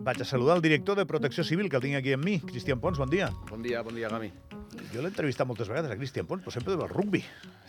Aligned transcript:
Vaig 0.00 0.22
a 0.22 0.24
saludar 0.24 0.56
el 0.56 0.62
director 0.62 0.96
de 0.96 1.04
Protecció 1.04 1.44
Civil, 1.44 1.68
que 1.68 1.76
el 1.76 1.82
tinc 1.84 1.98
aquí 1.98 2.14
amb 2.16 2.24
mi, 2.24 2.38
Cristian 2.40 2.80
Pons, 2.80 2.96
bon 2.96 3.10
dia. 3.12 3.26
Bon 3.50 3.60
dia, 3.60 3.82
bon 3.84 3.92
dia, 3.92 4.08
Gami. 4.08 4.30
Jo 4.94 5.02
l'he 5.02 5.10
entrevistat 5.12 5.48
moltes 5.48 5.68
vegades, 5.68 5.92
a 5.92 5.98
Cristian 6.00 6.24
Pons, 6.30 6.40
però 6.46 6.54
sempre 6.54 6.72
del 6.72 6.88
rugby. 6.88 7.20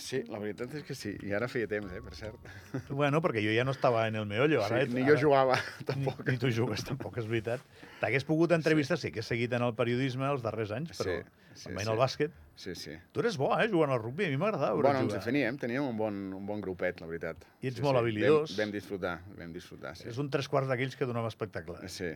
Sí, 0.02 0.23
la 0.33 0.39
veritat 0.41 0.71
és 0.79 0.83
que 0.88 0.95
sí, 0.97 1.11
i 1.21 1.29
ara 1.38 1.45
feia 1.52 1.68
temps, 1.70 1.91
eh, 1.93 1.99
per 2.01 2.15
cert. 2.18 2.47
Bueno, 2.89 3.20
perquè 3.21 3.43
jo 3.45 3.51
ja 3.54 3.61
no 3.68 3.71
estava 3.75 4.07
en 4.09 4.15
el 4.18 4.25
meollo. 4.25 4.63
Ara, 4.65 4.81
Sí, 4.88 4.93
ni 4.95 5.04
jo 5.05 5.13
ara- 5.13 5.21
jugava, 5.21 5.57
Ni, 5.79 5.86
tampoc. 5.86 6.23
ni 6.27 6.38
tu 6.41 6.50
jugues, 6.51 6.83
tampoc, 6.88 7.20
és 7.21 7.27
veritat. 7.29 7.61
T'hagués 8.01 8.25
pogut 8.25 8.51
entrevistar, 8.57 8.97
sí. 8.97 9.11
que 9.11 9.19
he 9.21 9.23
seguit 9.23 9.54
en 9.54 9.61
el 9.61 9.75
periodisme 9.77 10.25
els 10.32 10.41
darrers 10.41 10.71
anys, 10.73 10.95
però 10.97 11.19
Sí, 11.21 11.29
sí, 11.54 11.69
almenys 11.69 11.86
sí. 11.86 11.91
el 11.93 12.00
bàsquet. 12.00 12.32
Sí, 12.61 12.73
sí. 12.75 12.91
Tu 13.11 13.19
eres 13.21 13.37
bo, 13.37 13.51
eh, 13.59 13.68
jugant 13.69 13.91
al 13.93 14.01
rugby, 14.01 14.25
a 14.25 14.29
mi 14.29 14.37
m'agradava 14.37 14.73
veure 14.73 14.87
Bueno, 14.89 15.00
ens 15.00 15.09
jugar. 15.14 15.19
definíem, 15.23 15.57
teníem 15.57 15.83
un 15.83 15.95
bon, 15.97 16.18
un 16.33 16.45
bon 16.45 16.61
grupet, 16.61 17.00
la 17.01 17.07
veritat. 17.07 17.37
I 17.61 17.68
ets 17.70 17.78
sí, 17.78 17.81
molt 17.86 17.95
sí. 17.97 18.01
habilidós. 18.01 18.51
Vam, 18.57 18.65
vam 18.65 18.71
disfrutar, 18.73 19.15
vam 19.37 19.54
disfrutar, 19.54 19.95
sí. 19.97 20.09
És 20.09 20.18
un 20.18 20.29
tres 20.29 20.47
quarts 20.50 20.68
d'aquells 20.70 20.95
que 20.97 21.06
donava 21.06 21.28
espectacle. 21.29 21.78
Sí, 21.89 22.09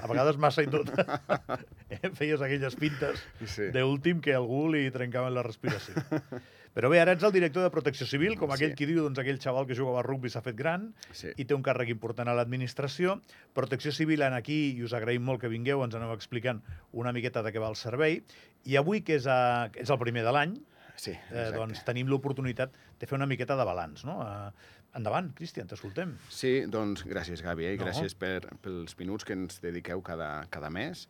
A 0.00 0.06
vegades 0.06 0.38
massa 0.38 0.62
i 0.62 0.66
tot. 0.70 0.88
eh? 1.90 2.10
Feies 2.14 2.40
aquelles 2.40 2.74
pintes 2.76 3.22
sí. 3.46 3.68
d'últim 3.74 4.20
que 4.20 4.34
algú 4.34 4.68
li 4.72 4.88
trencaven 4.94 5.34
la 5.34 5.42
respiració. 5.42 5.94
Però 6.72 6.88
bé, 6.88 7.00
ara 7.02 7.12
ets 7.12 7.24
el 7.26 7.32
director 7.34 7.62
de 7.66 7.70
Protecció 7.70 8.06
Civil, 8.08 8.38
com 8.40 8.48
Sí. 8.50 8.54
aquell 8.56 8.74
qui 8.74 8.86
diu, 8.88 9.02
doncs 9.04 9.18
aquell 9.20 9.38
xaval 9.38 9.66
que 9.68 9.74
jugava 9.76 10.00
a 10.00 10.02
rugby 10.06 10.30
s'ha 10.32 10.40
fet 10.40 10.56
gran 10.56 10.94
sí. 11.12 11.28
i 11.36 11.44
té 11.44 11.54
un 11.54 11.62
càrrec 11.62 11.90
important 11.92 12.28
a 12.28 12.34
l'administració. 12.34 13.20
Protecció 13.52 13.92
Civil 13.92 14.22
en 14.22 14.32
aquí, 14.32 14.72
i 14.76 14.82
us 14.82 14.92
agraïm 14.96 15.20
molt 15.22 15.40
que 15.42 15.48
vingueu, 15.52 15.84
ens 15.84 15.94
aneu 15.94 16.12
explicant 16.16 16.62
una 16.92 17.12
miqueta 17.12 17.42
de 17.42 17.52
què 17.52 17.60
va 17.60 17.68
el 17.68 17.76
servei. 17.76 18.22
I 18.64 18.76
avui, 18.80 19.02
que 19.02 19.16
és, 19.16 19.26
a, 19.26 19.68
és 19.74 19.90
el 19.90 19.98
primer 19.98 20.24
de 20.24 20.32
l'any, 20.32 20.56
Sí, 20.94 21.10
eh, 21.10 21.50
doncs 21.54 21.80
tenim 21.86 22.06
l'oportunitat 22.06 22.74
de 23.00 23.06
fer 23.08 23.16
una 23.16 23.26
miqueta 23.26 23.56
de 23.56 23.64
balanç, 23.64 24.04
no? 24.04 24.20
Eh, 24.22 24.50
endavant, 24.94 25.30
Cristian, 25.34 25.66
t'escoltem. 25.66 26.12
Sí, 26.28 26.66
doncs 26.68 27.04
gràcies, 27.08 27.40
Gavi, 27.42 27.64
eh? 27.64 27.74
i 27.74 27.78
No. 27.78 27.86
gràcies 27.86 28.14
per, 28.14 28.46
pels 28.60 28.96
minuts 28.98 29.24
que 29.24 29.32
ens 29.32 29.58
dediqueu 29.60 30.02
cada, 30.02 30.46
cada 30.50 30.68
mes 30.70 31.08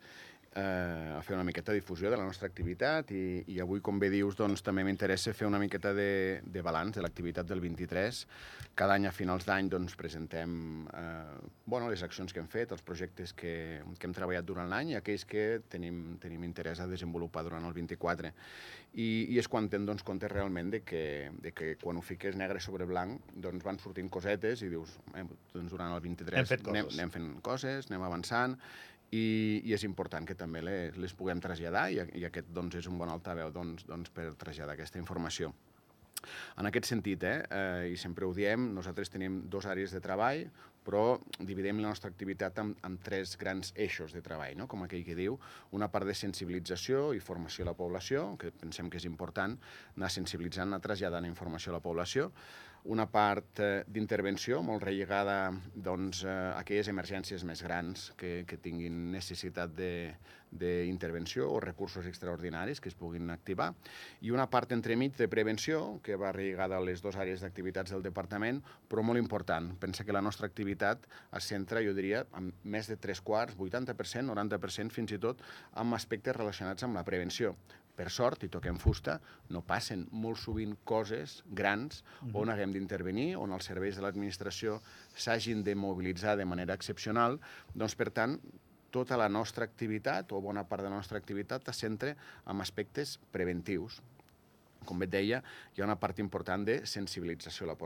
eh, 0.55 1.13
a 1.17 1.21
fer 1.25 1.35
una 1.35 1.43
miqueta 1.43 1.71
de 1.71 1.79
difusió 1.79 2.11
de 2.11 2.17
la 2.17 2.25
nostra 2.25 2.47
activitat 2.47 3.11
i, 3.15 3.43
i 3.53 3.59
avui, 3.63 3.81
com 3.81 3.99
bé 3.99 4.09
dius, 4.13 4.37
doncs, 4.37 4.63
també 4.65 4.83
m'interessa 4.85 5.33
fer 5.33 5.47
una 5.49 5.59
miqueta 5.61 5.93
de, 5.97 6.41
de 6.45 6.63
balanç 6.65 6.97
de 6.97 7.05
l'activitat 7.05 7.47
del 7.49 7.61
23. 7.63 8.23
Cada 8.77 8.97
any, 8.97 9.07
a 9.09 9.13
finals 9.13 9.47
d'any, 9.49 9.69
doncs, 9.73 9.97
presentem 9.99 10.85
eh, 10.93 11.49
bueno, 11.65 11.89
les 11.91 12.03
accions 12.05 12.33
que 12.33 12.41
hem 12.41 12.49
fet, 12.51 12.73
els 12.75 12.85
projectes 12.85 13.33
que, 13.33 13.55
que 13.97 14.09
hem 14.09 14.15
treballat 14.15 14.45
durant 14.45 14.69
l'any 14.69 14.93
i 14.93 14.99
aquells 14.99 15.25
que 15.29 15.47
tenim, 15.69 16.17
tenim 16.21 16.45
interès 16.45 16.83
a 16.83 16.89
desenvolupar 16.89 17.45
durant 17.47 17.65
el 17.65 17.75
24. 17.75 18.33
I, 18.93 19.07
i 19.33 19.39
és 19.41 19.49
quan 19.49 19.65
te'n 19.73 19.87
dones 19.89 20.05
compte 20.05 20.29
realment 20.29 20.69
de 20.69 20.83
que, 20.85 21.31
de 21.41 21.49
que 21.55 21.73
quan 21.81 21.97
ho 21.97 22.03
fiques 22.05 22.37
negre 22.37 22.61
sobre 22.61 22.85
blanc 22.85 23.33
doncs 23.33 23.65
van 23.65 23.79
sortint 23.81 24.11
cosetes 24.13 24.61
i 24.61 24.69
dius, 24.69 24.99
eh, 25.17 25.25
doncs 25.53 25.73
durant 25.73 25.95
el 25.95 26.01
23 26.03 26.43
Hem 26.43 26.49
fet 26.49 26.67
anem, 26.69 26.91
anem 26.93 27.13
fent 27.13 27.29
coses, 27.45 27.89
anem 27.89 28.05
avançant 28.05 28.53
i, 29.13 29.25
i 29.63 29.75
és 29.75 29.85
important 29.87 30.25
que 30.27 30.37
també 30.39 30.63
les, 30.65 30.97
les 30.97 31.13
puguem 31.17 31.41
traslladar 31.43 31.85
i, 31.93 32.01
i 32.19 32.25
aquest 32.29 32.49
doncs, 32.55 32.79
és 32.81 32.89
un 32.89 32.97
bon 32.97 33.11
altaveu 33.13 33.53
doncs, 33.53 33.85
doncs, 33.89 34.11
per 34.13 34.31
traslladar 34.39 34.77
aquesta 34.77 35.01
informació. 35.01 35.53
En 36.57 36.69
aquest 36.69 36.87
sentit, 36.87 37.23
eh, 37.27 37.39
eh, 37.51 37.89
i 37.93 37.97
sempre 37.99 38.25
ho 38.25 38.33
diem, 38.35 38.69
nosaltres 38.75 39.11
tenim 39.11 39.41
dos 39.51 39.67
àrees 39.67 39.91
de 39.91 39.99
treball, 40.03 40.45
però 40.83 41.17
dividim 41.39 41.79
la 41.79 41.89
nostra 41.89 42.11
activitat 42.11 42.59
en, 42.59 42.73
en 42.83 42.97
tres 43.03 43.37
grans 43.39 43.71
eixos 43.75 44.15
de 44.15 44.21
treball, 44.23 44.55
no? 44.59 44.67
com 44.71 44.83
aquell 44.83 45.03
que 45.07 45.15
diu, 45.15 45.37
una 45.75 45.89
part 45.91 46.07
de 46.07 46.15
sensibilització 46.17 47.11
i 47.15 47.23
formació 47.23 47.63
a 47.63 47.71
la 47.71 47.77
població, 47.79 48.25
que 48.39 48.51
pensem 48.63 48.91
que 48.91 48.99
és 48.99 49.07
important 49.07 49.55
anar 49.95 50.11
sensibilitzant, 50.11 50.71
anar 50.71 50.83
traslladant 50.83 51.27
informació 51.29 51.71
a 51.71 51.77
la 51.79 51.83
població, 51.83 52.31
una 52.85 53.05
part 53.07 53.59
eh, 53.63 53.83
d'intervenció 53.87 54.59
molt 54.65 54.83
relligada 54.83 55.51
doncs, 55.75 56.23
eh, 56.27 56.31
a 56.31 56.59
aquelles 56.59 56.89
emergències 56.91 57.43
més 57.47 57.63
grans 57.63 58.09
que, 58.19 58.43
que 58.47 58.57
tinguin 58.59 59.11
necessitat 59.13 59.71
d'intervenció 59.73 61.47
o 61.49 61.61
recursos 61.63 62.05
extraordinaris 62.09 62.81
que 62.83 62.91
es 62.91 62.97
puguin 62.99 63.31
activar, 63.31 63.71
i 64.21 64.33
una 64.35 64.49
part 64.51 64.73
entremig 64.75 65.15
de 65.17 65.29
prevenció, 65.31 65.99
que 66.03 66.17
va 66.19 66.33
relligada 66.35 66.77
a 66.77 66.83
les 66.83 67.01
dues 67.01 67.15
àrees 67.15 67.41
d'activitats 67.41 67.95
del 67.95 68.03
departament, 68.03 68.59
però 68.89 69.03
molt 69.05 69.21
important. 69.21 69.71
Pensa 69.79 70.03
que 70.03 70.15
la 70.15 70.21
nostra 70.21 70.49
activitat 70.51 71.07
es 71.31 71.47
centra, 71.47 71.81
jo 71.85 71.95
diria, 71.95 72.25
en 72.37 72.51
més 72.63 72.91
de 72.91 72.99
tres 72.99 73.21
quarts, 73.21 73.55
80%, 73.55 74.27
90% 74.33 74.91
fins 74.91 75.15
i 75.15 75.21
tot, 75.23 75.41
amb 75.79 75.95
aspectes 75.95 76.35
relacionats 76.35 76.83
amb 76.83 76.99
la 76.99 77.07
prevenció. 77.07 77.55
Per 77.93 78.09
sort, 78.09 78.41
i 78.41 78.49
toquem 78.49 78.79
fusta, 78.81 79.19
no 79.53 79.61
passen 79.61 80.07
molt 80.11 80.39
sovint 80.41 80.73
coses 80.83 81.43
grans 81.53 82.01
on 82.33 82.49
haguem 82.49 82.73
d'intervenir, 82.73 83.35
on 83.37 83.53
els 83.53 83.69
serveis 83.69 83.99
de 83.99 84.01
l'administració 84.01 84.79
s'hagin 85.13 85.61
de 85.63 85.75
mobilitzar 85.77 86.33
de 86.39 86.47
manera 86.49 86.73
excepcional. 86.73 87.37
Doncs, 87.75 87.93
per 87.99 88.09
tant, 88.09 88.39
tota 88.93 89.17
la 89.17 89.29
nostra 89.29 89.65
activitat, 89.65 90.31
o 90.33 90.41
bona 90.41 90.65
part 90.69 90.85
de 90.85 90.89
la 90.89 90.97
nostra 90.97 91.17
activitat, 91.17 91.69
es 91.69 91.79
centra 91.81 92.15
en 92.45 92.61
aspectes 92.61 93.19
preventius. 93.33 93.99
Com 94.85 95.01
et 95.05 95.09
deia, 95.09 95.39
hi 95.73 95.81
ha 95.81 95.87
una 95.87 95.97
part 95.99 96.19
important 96.19 96.65
de 96.67 96.81
sensibilització 96.89 97.65
a 97.65 97.71
la, 97.71 97.77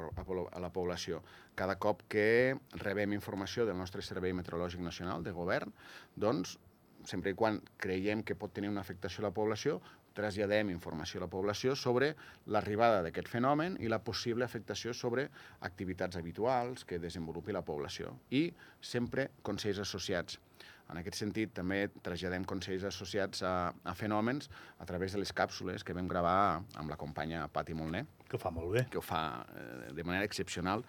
a 0.51 0.61
la 0.63 0.71
població. 0.73 1.21
Cada 1.55 1.77
cop 1.79 2.03
que 2.11 2.57
rebem 2.81 3.13
informació 3.15 3.67
del 3.67 3.77
nostre 3.77 4.01
Servei 4.01 4.33
Meteorològic 4.33 4.81
Nacional, 4.83 5.23
de 5.23 5.35
govern, 5.35 5.75
doncs, 6.15 6.57
sempre 7.05 7.31
i 7.31 7.37
quan 7.37 7.61
creiem 7.77 8.23
que 8.23 8.35
pot 8.35 8.53
tenir 8.53 8.69
una 8.69 8.81
afectació 8.81 9.23
a 9.23 9.27
la 9.29 9.33
població, 9.35 9.81
traslladem 10.17 10.71
informació 10.73 11.19
a 11.19 11.25
la 11.27 11.29
població 11.29 11.75
sobre 11.77 12.15
l'arribada 12.49 13.03
d'aquest 13.05 13.29
fenomen 13.29 13.75
i 13.79 13.89
la 13.91 13.99
possible 14.01 14.45
afectació 14.45 14.93
sobre 14.97 15.27
activitats 15.61 16.17
habituals 16.17 16.85
que 16.89 16.97
desenvolupi 16.99 17.53
la 17.53 17.61
població. 17.61 18.15
I 18.33 18.47
sempre 18.81 19.29
consells 19.45 19.83
associats. 19.83 20.39
En 20.87 20.97
aquest 21.01 21.19
sentit, 21.19 21.51
també 21.53 21.89
traslladem 22.01 22.45
consells 22.47 22.85
associats 22.87 23.43
a, 23.43 23.73
a 23.83 23.93
fenòmens 23.93 24.47
a 24.79 24.85
través 24.87 25.11
de 25.13 25.19
les 25.19 25.33
càpsules 25.35 25.83
que 25.83 25.93
vam 25.93 26.07
gravar 26.07 26.63
amb 26.79 26.89
la 26.89 26.95
companya 26.97 27.45
Pati 27.51 27.75
Molner, 27.75 28.05
Que 28.27 28.37
ho 28.37 28.39
fa 28.39 28.49
molt 28.51 28.71
bé. 28.73 28.85
que 28.89 28.97
ho 28.97 29.03
fa 29.03 29.45
eh, 29.53 29.93
de 29.93 30.03
manera 30.03 30.25
excepcional. 30.25 30.83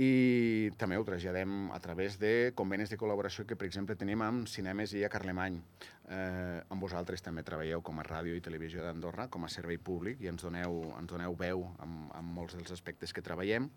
I 0.00 0.70
també 0.80 0.96
ho 0.96 1.04
traslladem 1.04 1.68
a 1.76 1.78
través 1.84 2.14
de 2.20 2.54
convenis 2.56 2.88
de 2.88 2.96
col·laboració 2.96 3.44
que, 3.44 3.56
per 3.58 3.66
exemple, 3.68 3.98
tenim 4.00 4.22
amb 4.24 4.48
Cinemes 4.48 4.94
i 4.96 5.02
a 5.04 5.10
Carlemany. 5.12 5.58
Eh, 6.08 6.62
amb 6.72 6.80
vosaltres 6.80 7.20
també 7.20 7.44
treballeu 7.44 7.82
com 7.84 8.00
a 8.00 8.06
ràdio 8.06 8.32
i 8.38 8.40
televisió 8.40 8.86
d'Andorra, 8.86 9.28
com 9.28 9.44
a 9.44 9.52
servei 9.52 9.76
públic, 9.76 10.22
i 10.24 10.30
ens 10.32 10.46
doneu, 10.46 10.80
ens 10.96 11.10
doneu 11.10 11.36
veu 11.36 11.66
amb, 11.84 12.08
amb 12.16 12.32
molts 12.38 12.56
dels 12.56 12.72
aspectes 12.78 13.12
que 13.12 13.24
treballem. 13.26 13.68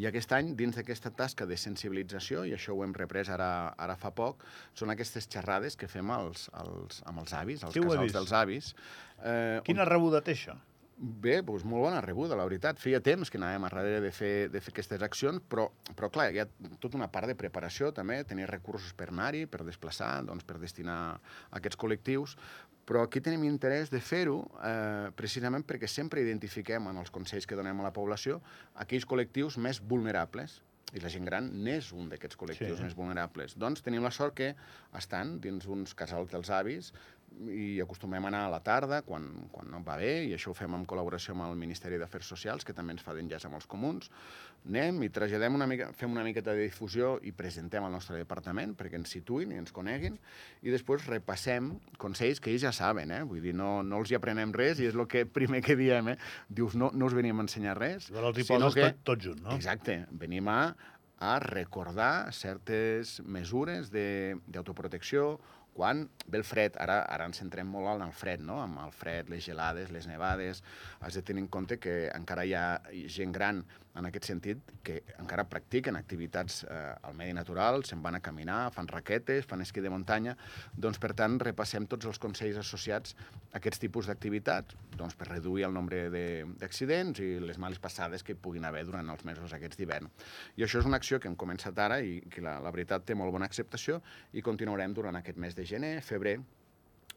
I 0.00 0.08
aquest 0.08 0.32
any, 0.32 0.54
dins 0.56 0.78
d'aquesta 0.78 1.12
tasca 1.12 1.44
de 1.44 1.60
sensibilització, 1.60 2.46
i 2.48 2.56
això 2.56 2.72
ho 2.72 2.80
hem 2.86 2.96
reprès 2.96 3.28
ara, 3.28 3.50
ara 3.76 3.98
fa 4.00 4.14
poc, 4.16 4.46
són 4.72 4.94
aquestes 4.94 5.28
xerrades 5.28 5.76
que 5.76 5.92
fem 5.92 6.08
als, 6.14 6.48
als, 6.56 7.02
amb 7.04 7.20
els 7.20 7.36
avis, 7.36 7.64
als 7.68 7.76
Sí, 7.76 7.84
casals 7.84 8.16
dels 8.16 8.32
avis. 8.40 8.72
Eh, 9.20 9.60
Quina 9.68 9.84
rebuda 9.84 10.24
té 10.24 10.32
això? 10.38 10.56
Bé, 10.96 11.40
doncs 11.42 11.64
molt 11.66 11.82
bona 11.88 12.00
rebuda, 12.04 12.36
la 12.38 12.44
veritat. 12.46 12.78
Feia 12.78 13.00
temps 13.02 13.30
que 13.32 13.38
anàvem 13.40 13.64
a 13.66 13.70
darrere 13.72 14.00
de 14.04 14.10
fer, 14.14 14.48
de 14.52 14.60
fer 14.62 14.70
aquestes 14.74 15.02
accions, 15.02 15.40
però, 15.50 15.64
però 15.98 16.10
clar, 16.14 16.28
hi 16.30 16.38
ha 16.42 16.46
tota 16.78 16.98
una 16.98 17.08
part 17.10 17.26
de 17.26 17.34
preparació 17.38 17.90
també, 17.96 18.20
tenir 18.28 18.46
recursos 18.50 18.92
per 18.94 19.08
anar-hi, 19.10 19.46
per 19.50 19.64
desplaçar, 19.66 20.20
doncs, 20.28 20.44
per 20.46 20.60
destinar 20.62 20.98
a 21.16 21.56
aquests 21.58 21.80
col·lectius, 21.80 22.36
però 22.86 23.04
aquí 23.06 23.22
tenim 23.22 23.42
interès 23.48 23.90
de 23.90 24.00
fer-ho 24.02 24.40
eh, 24.62 25.08
precisament 25.16 25.64
perquè 25.66 25.88
sempre 25.90 26.22
identifiquem 26.22 26.86
en 26.90 26.98
els 27.02 27.10
consells 27.14 27.46
que 27.46 27.56
donem 27.58 27.78
a 27.80 27.86
la 27.88 27.92
població 27.94 28.40
aquells 28.82 29.06
col·lectius 29.06 29.56
més 29.62 29.78
vulnerables 29.80 30.60
i 30.92 31.00
la 31.00 31.08
gent 31.08 31.24
gran 31.24 31.46
n'és 31.64 31.92
un 31.96 32.10
d'aquests 32.10 32.36
col·lectius 32.36 32.76
Sí. 32.76 32.82
més 32.84 32.94
vulnerables. 32.98 33.54
Doncs 33.56 33.80
tenim 33.86 34.02
la 34.04 34.10
sort 34.12 34.34
que 34.36 34.50
estan 34.98 35.38
dins 35.40 35.64
uns 35.70 35.94
casals 35.94 36.30
dels 36.34 36.50
avis 36.52 36.90
i 37.48 37.80
acostumem 37.82 38.24
a 38.24 38.30
anar 38.30 38.44
a 38.46 38.50
la 38.52 38.60
tarda, 38.62 39.02
quan, 39.06 39.24
quan 39.50 39.70
no 39.72 39.80
va 39.86 39.96
bé, 40.00 40.24
i 40.28 40.34
això 40.36 40.52
ho 40.52 40.56
fem 40.56 40.74
en 40.76 40.84
col·laboració 40.86 41.34
amb 41.34 41.46
el 41.48 41.56
Ministeri 41.58 41.98
d'Afers 41.98 42.28
Socials, 42.34 42.64
que 42.64 42.74
també 42.76 42.94
ens 42.94 43.02
fa 43.02 43.14
d'enllaç 43.16 43.46
amb 43.48 43.56
els 43.58 43.66
comuns. 43.66 44.10
Anem 44.68 45.00
i 45.02 45.08
traslladem 45.10 45.56
una 45.58 45.66
mica, 45.66 45.88
fem 45.98 46.12
una 46.14 46.22
miqueta 46.22 46.52
de 46.54 46.68
difusió 46.68 47.16
i 47.26 47.32
presentem 47.34 47.82
al 47.82 47.90
nostre 47.90 48.20
departament 48.20 48.76
perquè 48.78 48.94
ens 49.00 49.10
situïn 49.10 49.50
i 49.50 49.58
ens 49.58 49.74
coneguin, 49.74 50.14
i 50.62 50.70
després 50.70 51.08
repassem 51.10 51.72
consells 51.98 52.38
que 52.38 52.52
ells 52.52 52.62
ja 52.62 52.70
saben, 52.76 53.10
eh? 53.10 53.24
vull 53.26 53.42
dir, 53.42 53.56
no, 53.58 53.80
no 53.82 53.98
els 53.98 54.12
hi 54.12 54.18
aprenem 54.20 54.54
res, 54.54 54.78
i 54.78 54.86
és 54.86 54.94
el 54.94 55.08
que 55.10 55.24
primer 55.26 55.64
que 55.66 55.74
diem, 55.78 56.12
eh? 56.14 56.18
dius, 56.48 56.76
no, 56.78 56.92
no 56.94 57.10
us 57.10 57.16
venim 57.18 57.42
a 57.42 57.46
ensenyar 57.48 57.74
res, 57.80 58.06
Llavors 58.14 58.38
els 58.38 58.44
hi 58.44 58.48
poses 58.52 58.78
tot, 58.78 59.02
tot 59.10 59.26
junt, 59.26 59.42
no? 59.42 59.56
Exacte. 59.58 60.04
Venim 60.22 60.46
a, 60.52 60.60
a 61.18 61.34
recordar 61.42 62.30
certes 62.34 63.18
mesures 63.26 63.90
de- 63.90 64.38
d'autoprotecció 64.46 65.40
quan 65.72 66.04
ve 66.26 66.38
el 66.40 66.44
fred, 66.44 66.76
ara, 66.80 67.00
ara 67.08 67.26
ens 67.28 67.40
centrem 67.40 67.68
molt 67.68 67.90
en 67.94 68.04
el 68.06 68.12
fred, 68.16 68.42
no? 68.44 68.58
amb 68.62 68.80
el 68.84 68.92
fred, 68.94 69.30
les 69.32 69.44
gelades, 69.44 69.92
les 69.94 70.08
nevades, 70.10 70.62
has 71.00 71.16
de 71.16 71.22
tenir 71.22 71.46
en 71.46 71.48
compte 71.52 71.78
que 71.80 71.96
encara 72.12 72.44
hi 72.44 72.54
ha 72.58 72.66
gent 73.16 73.32
gran 73.32 73.64
en 73.98 74.06
aquest 74.08 74.24
sentit, 74.30 74.60
que 74.84 75.00
encara 75.20 75.44
practiquen 75.50 75.98
activitats 75.98 76.62
eh, 76.64 76.76
al 77.04 77.16
medi 77.18 77.34
natural, 77.36 77.82
se'n 77.84 78.00
van 78.04 78.16
a 78.16 78.22
caminar, 78.24 78.70
fan 78.72 78.88
raquetes, 78.88 79.44
fan 79.48 79.60
esquí 79.64 79.82
de 79.84 79.90
muntanya, 79.92 80.36
doncs, 80.72 81.00
per 81.02 81.12
tant, 81.18 81.36
repassem 81.42 81.86
tots 81.90 82.08
els 82.08 82.20
consells 82.22 82.56
associats 82.62 83.16
a 83.52 83.58
aquests 83.60 83.82
tipus 83.82 84.08
d'activitats, 84.08 84.78
doncs, 84.96 85.16
per 85.18 85.28
reduir 85.28 85.66
el 85.68 85.76
nombre 85.76 86.08
de- 86.10 86.46
d'accidents 86.62 87.20
i 87.20 87.36
les 87.40 87.60
males 87.60 87.78
passades 87.82 88.24
que 88.24 88.34
puguin 88.34 88.64
haver 88.64 88.86
durant 88.88 89.08
els 89.12 89.24
mesos 89.28 89.52
aquests 89.52 89.76
d'hivern. 89.76 90.08
I 90.56 90.64
això 90.64 90.80
és 90.80 90.88
una 90.88 90.96
acció 90.96 91.20
que 91.20 91.28
hem 91.28 91.36
començat 91.36 91.78
ara 91.78 92.00
i 92.00 92.20
que 92.30 92.40
la, 92.40 92.58
la 92.60 92.72
veritat 92.72 93.04
té 93.04 93.14
molt 93.14 93.32
bona 93.32 93.46
acceptació 93.46 94.00
i 94.32 94.42
continuarem 94.42 94.94
durant 94.94 95.16
aquest 95.16 95.36
mes 95.36 95.54
de 95.54 95.66
gener, 95.68 96.00
febrer, 96.02 96.38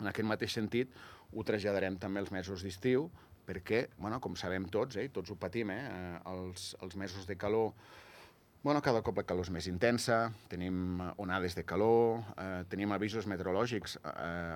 en 0.01 0.09
aquest 0.11 0.27
mateix 0.27 0.51
sentit, 0.51 0.91
ho 1.31 1.43
traslladarem 1.43 1.95
també 1.97 2.19
als 2.19 2.31
mesos 2.31 2.63
d'estiu, 2.63 3.09
perquè, 3.45 3.85
bueno, 3.97 4.19
com 4.21 4.35
sabem 4.39 4.65
tots, 4.71 4.97
eh, 5.01 5.09
tots 5.13 5.31
ho 5.31 5.37
patim, 5.39 5.71
eh, 5.71 5.83
eh, 5.85 6.17
els, 6.31 6.73
els 6.81 6.97
mesos 6.99 7.27
de 7.29 7.37
calor, 7.37 7.73
bueno, 8.65 8.81
cada 8.81 9.03
cop 9.05 9.19
la 9.19 9.23
calor 9.29 9.45
és 9.45 9.51
més 9.53 9.67
intensa, 9.69 10.31
tenim 10.49 11.01
eh, 11.01 11.11
onades 11.21 11.53
de 11.53 11.63
calor, 11.69 12.23
eh, 12.41 12.63
tenim 12.71 12.95
avisos 12.95 13.27
meteorològics 13.29 13.99
eh, 14.01 14.15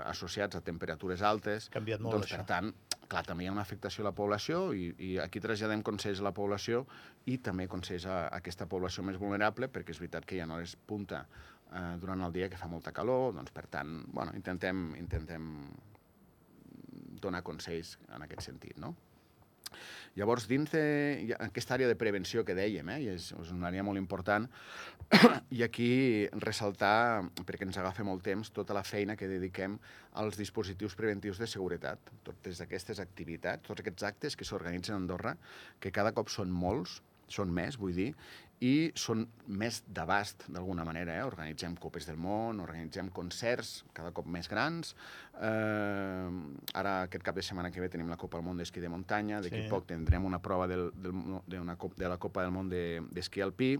associats 0.10 0.58
a 0.58 0.64
temperatures 0.66 1.22
altes. 1.22 1.70
Ha 1.70 1.76
canviat 1.78 2.02
molt, 2.02 2.18
doncs, 2.18 2.32
això. 2.32 2.40
per 2.40 2.48
tant, 2.50 2.72
clar, 3.06 3.22
també 3.28 3.46
hi 3.46 3.52
ha 3.52 3.54
una 3.54 3.62
afectació 3.62 4.02
a 4.02 4.10
la 4.10 4.16
població 4.18 4.64
i, 4.74 4.90
i 5.06 5.12
aquí 5.22 5.42
traslladem 5.44 5.86
consells 5.86 6.24
a 6.24 6.26
la 6.26 6.34
població 6.34 6.88
i 7.30 7.38
també 7.46 7.70
consells 7.70 8.08
a, 8.10 8.24
a 8.32 8.42
aquesta 8.42 8.66
població 8.72 9.06
més 9.06 9.22
vulnerable, 9.22 9.70
perquè 9.70 9.94
és 9.94 10.02
veritat 10.02 10.26
que 10.26 10.40
hi 10.40 10.42
ha 10.42 10.50
hores 10.50 10.74
punta 10.90 11.22
eh, 11.28 11.94
durant 12.02 12.26
el 12.26 12.34
dia 12.34 12.50
que 12.50 12.58
fa 12.58 12.70
molta 12.72 12.94
calor, 12.96 13.36
doncs 13.38 13.54
per 13.54 13.68
tant, 13.70 13.94
bueno, 14.10 14.34
intentem, 14.38 14.88
intentem 14.98 15.52
donar 17.21 17.44
consells 17.45 17.98
en 18.16 18.25
aquest 18.25 18.50
sentit, 18.50 18.77
no? 18.81 18.95
Llavors, 20.18 20.48
dins 20.50 20.71
d'aquesta 20.74 21.75
àrea 21.77 21.88
de 21.89 21.98
prevenció 22.00 22.42
que 22.45 22.56
dèiem, 22.57 22.89
eh, 22.95 22.98
i 23.06 23.10
és, 23.13 23.30
és 23.38 23.51
una 23.54 23.69
àrea 23.69 23.86
molt 23.86 24.01
important, 24.01 24.48
i 25.57 25.62
aquí 25.66 25.92
ressaltar, 26.44 27.21
perquè 27.45 27.68
ens 27.68 27.77
agafa 27.80 28.06
molt 28.07 28.25
temps, 28.25 28.50
tota 28.56 28.75
la 28.75 28.83
feina 28.83 29.16
que 29.19 29.30
dediquem 29.30 29.77
als 30.21 30.39
dispositius 30.42 30.98
preventius 31.00 31.42
de 31.42 31.48
seguretat. 31.48 32.12
Totes 32.25 32.63
aquestes 32.66 33.01
activitats, 33.04 33.68
tots 33.69 33.86
aquests 33.86 34.07
actes 34.10 34.36
que 34.36 34.48
s'organitzen 34.48 34.98
a 34.98 35.04
Andorra, 35.04 35.36
que 35.80 35.94
cada 35.95 36.16
cop 36.18 36.33
són 36.33 36.51
molts, 36.51 37.00
són 37.30 37.54
més, 37.54 37.77
vull 37.77 37.94
dir, 37.94 38.12
i 38.62 38.92
són 39.00 39.22
més 39.48 39.84
d'abast, 39.88 40.44
d'alguna 40.52 40.84
manera. 40.84 41.14
Eh? 41.16 41.24
Organitzem 41.24 41.78
Copes 41.80 42.06
del 42.10 42.18
Món, 42.20 42.60
organitzem 42.60 43.08
concerts 43.16 43.86
cada 43.96 44.12
cop 44.12 44.28
més 44.28 44.50
grans. 44.52 44.96
Eh, 45.40 46.30
ara, 46.76 46.96
aquest 47.06 47.24
cap 47.24 47.36
de 47.40 47.44
setmana 47.46 47.72
que 47.72 47.80
ve, 47.80 47.88
tenim 47.90 48.10
la 48.12 48.18
Copa 48.20 48.38
del 48.38 48.46
Món 48.50 48.58
d'esquí 48.60 48.82
de 48.84 48.90
muntanya. 48.92 49.40
D'aquí 49.42 49.64
Sí. 49.64 49.70
poc 49.72 49.88
tindrem 49.88 50.26
una 50.26 50.42
prova 50.42 50.68
del, 50.68 50.92
del, 50.96 51.14
de, 51.48 51.60
una, 51.60 51.78
de 51.96 52.10
la 52.10 52.18
Copa 52.18 52.44
del 52.44 52.52
Món 52.52 52.68
de- 52.70 53.02
d'esquí 53.12 53.42
alpí. 53.42 53.78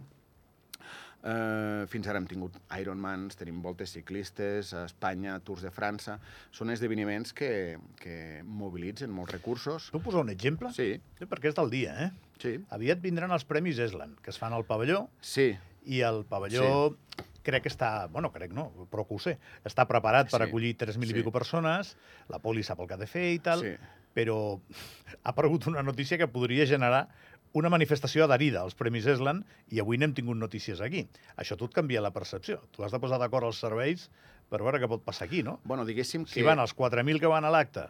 Eh, 1.22 1.86
fins 1.92 2.08
ara 2.08 2.18
hem 2.22 2.28
tingut 2.32 2.56
Ironmans, 2.80 3.36
tenim 3.36 3.58
voltes 3.62 3.92
ciclistes, 3.92 4.74
a 4.74 4.86
Espanya, 4.88 5.40
Tours 5.44 5.66
de 5.68 5.72
França... 5.76 6.16
Són 6.56 6.70
esdeveniments 6.72 7.34
que, 7.36 7.78
que 8.00 8.42
mobilitzen 8.48 9.12
molts 9.12 9.34
recursos. 9.36 9.90
Puc 9.92 10.06
posar 10.08 10.22
un 10.24 10.32
exemple? 10.32 10.72
Sí, 10.72 10.94
Sí, 11.20 11.26
perquè 11.28 11.52
és 11.52 11.56
del 11.60 11.70
dia, 11.70 11.98
eh? 12.06 12.12
Sí, 12.40 12.56
Aviat 12.74 13.02
vindran 13.04 13.32
els 13.36 13.46
Premis 13.46 13.80
Esland, 13.84 14.18
que 14.24 14.32
es 14.34 14.40
fan 14.40 14.54
al 14.56 14.66
pavelló, 14.66 15.08
sí, 15.22 15.52
i 15.86 16.02
el 16.06 16.24
pavelló 16.30 16.96
sí. 16.96 17.24
crec 17.44 17.64
que 17.66 17.72
està, 17.72 18.08
bueno, 18.12 18.32
crec 18.34 18.52
no, 18.54 18.70
però 18.92 19.06
que 19.08 19.16
ho 19.16 19.20
sé, 19.22 19.38
està 19.66 19.86
preparat 19.90 20.30
per 20.32 20.42
Sí. 20.42 20.50
acollir 20.50 20.74
3.000 20.78 21.10
Sí. 21.12 21.16
i 21.16 21.22
pico 21.22 21.32
persones, 21.32 21.96
la 22.30 22.40
poli 22.40 22.64
sap 22.64 22.80
el 22.80 22.88
que 22.88 22.94
ha 22.96 22.98
de 23.02 23.08
fer 23.08 23.34
i 23.34 23.40
tal, 23.40 23.62
Sí. 23.64 23.76
però 24.16 24.60
ha 25.24 25.30
aparegut 25.34 25.68
una 25.68 25.84
notícia 25.84 26.18
que 26.18 26.28
podria 26.28 26.66
generar 26.68 27.08
una 27.52 27.70
manifestació 27.70 28.26
adherida 28.26 28.62
als 28.62 28.76
Premis 28.76 29.08
Esland 29.10 29.44
i 29.74 29.80
avui 29.80 29.98
n'hem 29.98 30.14
tingut 30.14 30.38
notícies 30.38 30.82
aquí. 30.82 31.08
Això 31.36 31.58
tot 31.58 31.74
canvia 31.74 32.00
la 32.02 32.12
percepció. 32.14 32.62
Tu 32.72 32.84
has 32.84 32.92
de 32.92 33.00
posar 33.00 33.18
d'acord 33.18 33.48
els 33.48 33.58
serveis 33.58 34.12
per 34.50 34.60
veure 34.62 34.78
què 34.80 34.88
pot 34.88 35.02
passar 35.04 35.26
aquí, 35.26 35.42
no? 35.42 35.60
Bueno, 35.64 35.84
diguéssim 35.86 36.26
que... 36.26 36.32
Si 36.32 36.44
van 36.46 36.60
els 36.60 36.76
4.000 36.76 37.20
que 37.20 37.26
van 37.32 37.46
a 37.46 37.50
l'acte 37.50 37.88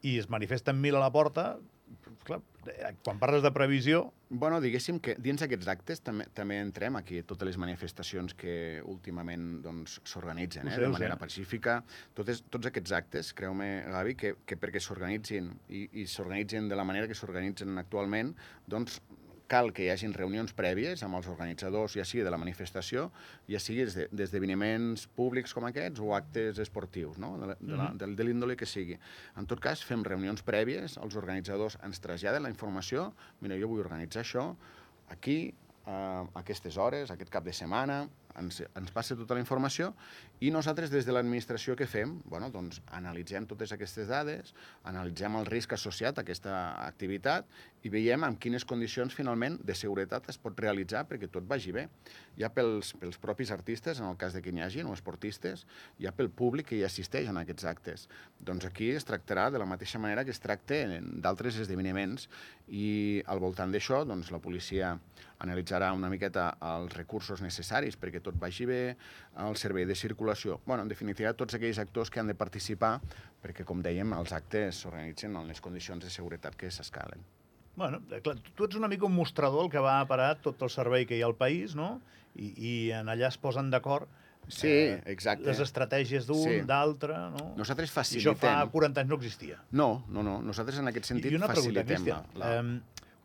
i 0.00 0.16
es 0.18 0.30
manifesten 0.30 0.80
1.000 0.80 0.96
a 0.96 1.00
la 1.00 1.12
porta, 1.12 1.58
clar, 2.26 2.40
eh, 2.66 2.94
quan 3.04 3.20
parles 3.22 3.42
de 3.44 3.52
previsió, 3.54 4.08
Bueno, 4.34 4.62
diguéssim 4.64 4.96
que 5.04 5.12
dins 5.20 5.42
d'aquests 5.42 5.68
actes 5.68 6.00
també, 6.00 6.24
també 6.32 6.56
entrem 6.62 6.96
aquí 6.96 7.18
totes 7.28 7.50
les 7.50 7.58
manifestacions 7.60 8.32
que 8.32 8.54
últimament 8.88 9.58
doncs, 9.60 9.98
s'organitzen 10.08 10.64
Ho 10.64 10.70
eh, 10.70 10.76
sé, 10.78 10.80
de 10.86 10.88
manera 10.94 11.18
sé. 11.18 11.20
pacífica. 11.20 11.74
Totes, 12.16 12.40
tots 12.48 12.70
aquests 12.70 12.94
actes, 12.96 13.34
creu-me, 13.36 13.66
Gavi, 13.92 14.16
que, 14.16 14.30
que 14.48 14.56
perquè 14.56 14.80
s'organitzin 14.80 15.50
i, 15.68 15.82
i 16.00 16.06
s'organitzin 16.08 16.70
de 16.72 16.78
la 16.80 16.86
manera 16.88 17.10
que 17.10 17.18
s'organitzen 17.18 17.76
actualment, 17.82 18.32
doncs 18.64 19.02
cal 19.52 19.68
que 19.76 19.84
hi 19.84 19.90
hagin 19.92 20.14
reunions 20.16 20.54
prèvies 20.56 21.02
amb 21.04 21.18
els 21.18 21.28
organitzadors, 21.28 21.92
ja 21.98 22.06
sigui 22.08 22.24
de 22.24 22.30
la 22.32 22.38
manifestació, 22.40 23.10
ja 23.52 23.60
sigui 23.60 23.84
des 23.84 23.96
de- 23.98 24.06
d'esdeveniments 24.12 25.04
públics 25.18 25.52
com 25.52 25.66
aquests 25.68 26.00
o 26.00 26.14
actes 26.16 26.58
esportius, 26.64 27.18
no? 27.20 27.34
de, 27.42 27.50
la- 27.52 27.58
de, 27.60 27.76
la- 27.76 27.90
de, 28.00 28.08
de 28.16 28.24
l'índole 28.24 28.56
que 28.56 28.66
sigui. 28.66 28.96
En 29.36 29.46
tot 29.50 29.60
cas, 29.60 29.84
fem 29.84 30.02
reunions 30.08 30.40
prèvies, 30.46 30.96
els 31.04 31.16
organitzadors 31.20 31.76
ens 31.84 32.00
traslladen 32.00 32.42
la 32.48 32.52
informació, 32.54 33.10
mira, 33.44 33.60
jo 33.60 33.68
vull 33.68 33.84
organitzar 33.84 34.24
això, 34.24 34.48
aquí, 35.12 35.52
a 35.86 36.24
aquestes 36.38 36.76
hores, 36.78 37.10
aquest 37.10 37.30
cap 37.32 37.44
de 37.44 37.54
setmana, 37.56 38.04
ens, 38.38 38.62
ens 38.64 38.92
passa 38.94 39.16
tota 39.18 39.36
la 39.36 39.42
informació 39.42 39.90
i 40.42 40.50
nosaltres 40.54 40.90
des 40.92 41.06
de 41.06 41.12
l'administració 41.14 41.74
què 41.78 41.86
fem? 41.90 42.14
Bueno, 42.28 42.48
doncs 42.54 42.80
analitzem 42.96 43.46
totes 43.50 43.74
aquestes 43.74 44.08
dades, 44.10 44.54
analitzem 44.88 45.36
el 45.38 45.46
risc 45.46 45.74
associat 45.76 46.18
a 46.18 46.24
aquesta 46.24 46.54
activitat 46.86 47.48
i 47.82 47.92
veiem 47.92 48.24
en 48.26 48.38
quines 48.40 48.64
condicions 48.68 49.14
finalment 49.14 49.58
de 49.62 49.76
seguretat 49.76 50.28
es 50.32 50.38
pot 50.40 50.58
realitzar 50.58 51.04
perquè 51.10 51.28
tot 51.30 51.46
vagi 51.48 51.74
bé. 51.74 51.88
Ja 52.38 52.48
pels, 52.54 52.94
pels 52.98 53.18
propis 53.20 53.52
artistes, 53.54 54.00
en 54.00 54.08
el 54.08 54.16
cas 54.16 54.32
de 54.36 54.42
que 54.42 54.52
n'hi 54.54 54.62
hagi, 54.64 54.82
o 54.86 54.94
esportistes, 54.94 55.66
ja 56.00 56.14
pel 56.16 56.30
públic 56.30 56.70
que 56.70 56.78
hi 56.78 56.86
assisteix 56.86 57.28
en 57.28 57.40
aquests 57.42 57.66
actes. 57.68 58.08
Doncs 58.40 58.66
aquí 58.68 58.90
es 58.94 59.06
tractarà 59.08 59.50
de 59.52 59.60
la 59.60 59.68
mateixa 59.68 60.00
manera 60.02 60.24
que 60.24 60.32
es 60.34 60.40
tracta 60.40 60.78
d'altres 61.22 61.58
esdeveniments 61.60 62.28
i 62.72 63.22
al 63.28 63.42
voltant 63.42 63.72
d'això 63.74 64.02
doncs, 64.08 64.30
la 64.32 64.40
policia 64.40 64.96
analitzarà 65.42 65.90
una 65.96 66.08
miqueta 66.12 66.52
els 66.72 66.94
recursos 66.96 67.42
necessaris 67.42 67.96
perquè 67.98 68.20
tot 68.22 68.38
vagi 68.38 68.66
bé, 68.68 68.80
el 69.42 69.56
servei 69.60 69.86
de 69.88 69.96
circulació, 69.98 70.60
bueno, 70.66 70.84
en 70.86 70.90
definitiva, 70.92 71.34
tots 71.34 71.58
aquells 71.58 71.80
actors 71.82 72.10
que 72.10 72.22
han 72.22 72.30
de 72.30 72.36
participar 72.38 72.94
perquè, 73.42 73.66
com 73.66 73.82
dèiem, 73.82 74.14
els 74.18 74.32
actes 74.36 74.82
s'organitzen 74.84 75.34
en 75.36 75.50
les 75.50 75.60
condicions 75.60 76.02
de 76.04 76.10
seguretat 76.10 76.56
que 76.56 76.70
s'escalen. 76.70 77.22
Bueno, 77.74 78.02
eh, 78.12 78.20
clar, 78.20 78.36
tu 78.54 78.66
ets 78.68 78.76
una 78.76 78.88
mica 78.88 79.06
un 79.08 79.14
mostrador 79.16 79.64
el 79.64 79.70
que 79.72 79.80
va 79.80 79.98
a 80.00 80.06
parar 80.06 80.34
tot 80.44 80.60
el 80.62 80.70
servei 80.70 81.06
que 81.08 81.16
hi 81.16 81.22
ha 81.22 81.28
al 81.30 81.36
país, 81.38 81.74
no? 81.74 82.00
I, 82.36 82.52
i 82.56 82.74
en 82.96 83.08
allà 83.12 83.28
es 83.32 83.38
posen 83.40 83.70
d'acord 83.72 84.08
Sí, 84.48 84.68
exacte. 85.06 85.44
les 85.46 85.60
estratègies 85.62 86.26
d'un, 86.26 86.42
Sí. 86.42 86.60
d'altre, 86.66 87.14
no? 87.30 87.52
Nosaltres 87.56 87.88
I 87.88 87.92
això 87.92 88.34
fa 88.34 88.40
facilitem... 88.58 88.70
40 88.74 89.00
anys 89.00 89.10
no 89.10 89.16
existia. 89.16 89.58
No, 89.70 90.04
no, 90.08 90.22
no. 90.26 90.40
Nosaltres 90.42 90.80
en 90.82 90.90
aquest 90.90 91.06
sentit 91.12 91.32
I 91.32 91.36
una 91.38 91.46
pregunta, 91.48 91.84
facilitem 91.84 92.04
Cristian. 92.04 92.26
la... 92.34 92.50
la... 92.54 92.60
Um, 92.60 92.80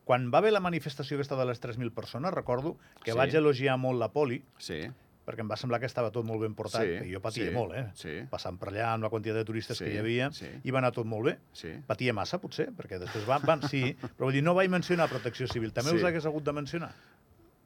quan 0.08 0.30
va 0.34 0.40
haver 0.40 0.54
la 0.56 0.62
manifestació 0.64 1.18
aquesta 1.20 1.36
de 1.36 1.46
les 1.50 1.60
3.000 1.62 1.92
persones, 1.94 2.32
recordo 2.34 2.78
que 3.04 3.12
Sí. 3.12 3.18
vaig 3.20 3.36
elogiar 3.36 3.76
molt 3.78 4.00
la 4.00 4.08
poli, 4.14 4.40
Sí, 4.58 4.86
perquè 5.28 5.42
em 5.44 5.50
va 5.52 5.58
semblar 5.60 5.82
que 5.82 5.86
estava 5.86 6.10
tot 6.16 6.24
molt 6.26 6.40
ben 6.40 6.54
portat, 6.56 6.82
Sí, 6.86 6.94
que 7.04 7.12
jo 7.14 7.20
patia 7.22 7.50
sí, 7.50 7.54
molt, 7.54 7.74
eh? 7.76 7.86
sí. 7.94 8.14
Passant 8.32 8.58
per 8.58 8.70
allà 8.72 8.94
amb 8.94 9.04
la 9.04 9.10
quantitat 9.12 9.36
de 9.36 9.44
turistes 9.44 9.78
Sí, 9.78 9.84
que 9.84 9.94
hi 9.94 9.98
havia, 10.00 10.32
sí. 10.32 10.48
i 10.64 10.72
va 10.72 10.80
anar 10.80 10.94
tot 10.96 11.06
molt 11.06 11.26
bé. 11.26 11.38
sí. 11.52 11.74
Patia 11.86 12.14
massa, 12.14 12.40
potser, 12.40 12.70
perquè 12.72 12.98
després 12.98 13.26
van, 13.28 13.42
van 13.44 13.62
sí, 13.68 13.96
però 14.16 14.30
vull 14.30 14.34
dir, 14.34 14.42
no 14.44 14.54
vaig 14.56 14.70
mencionar 14.70 15.10
protecció 15.10 15.46
civil, 15.48 15.74
també 15.74 15.92
Sí. 15.92 15.98
us 15.98 16.04
hagués 16.06 16.26
hagut 16.26 16.44
de 16.46 16.54
mencionar. 16.54 16.94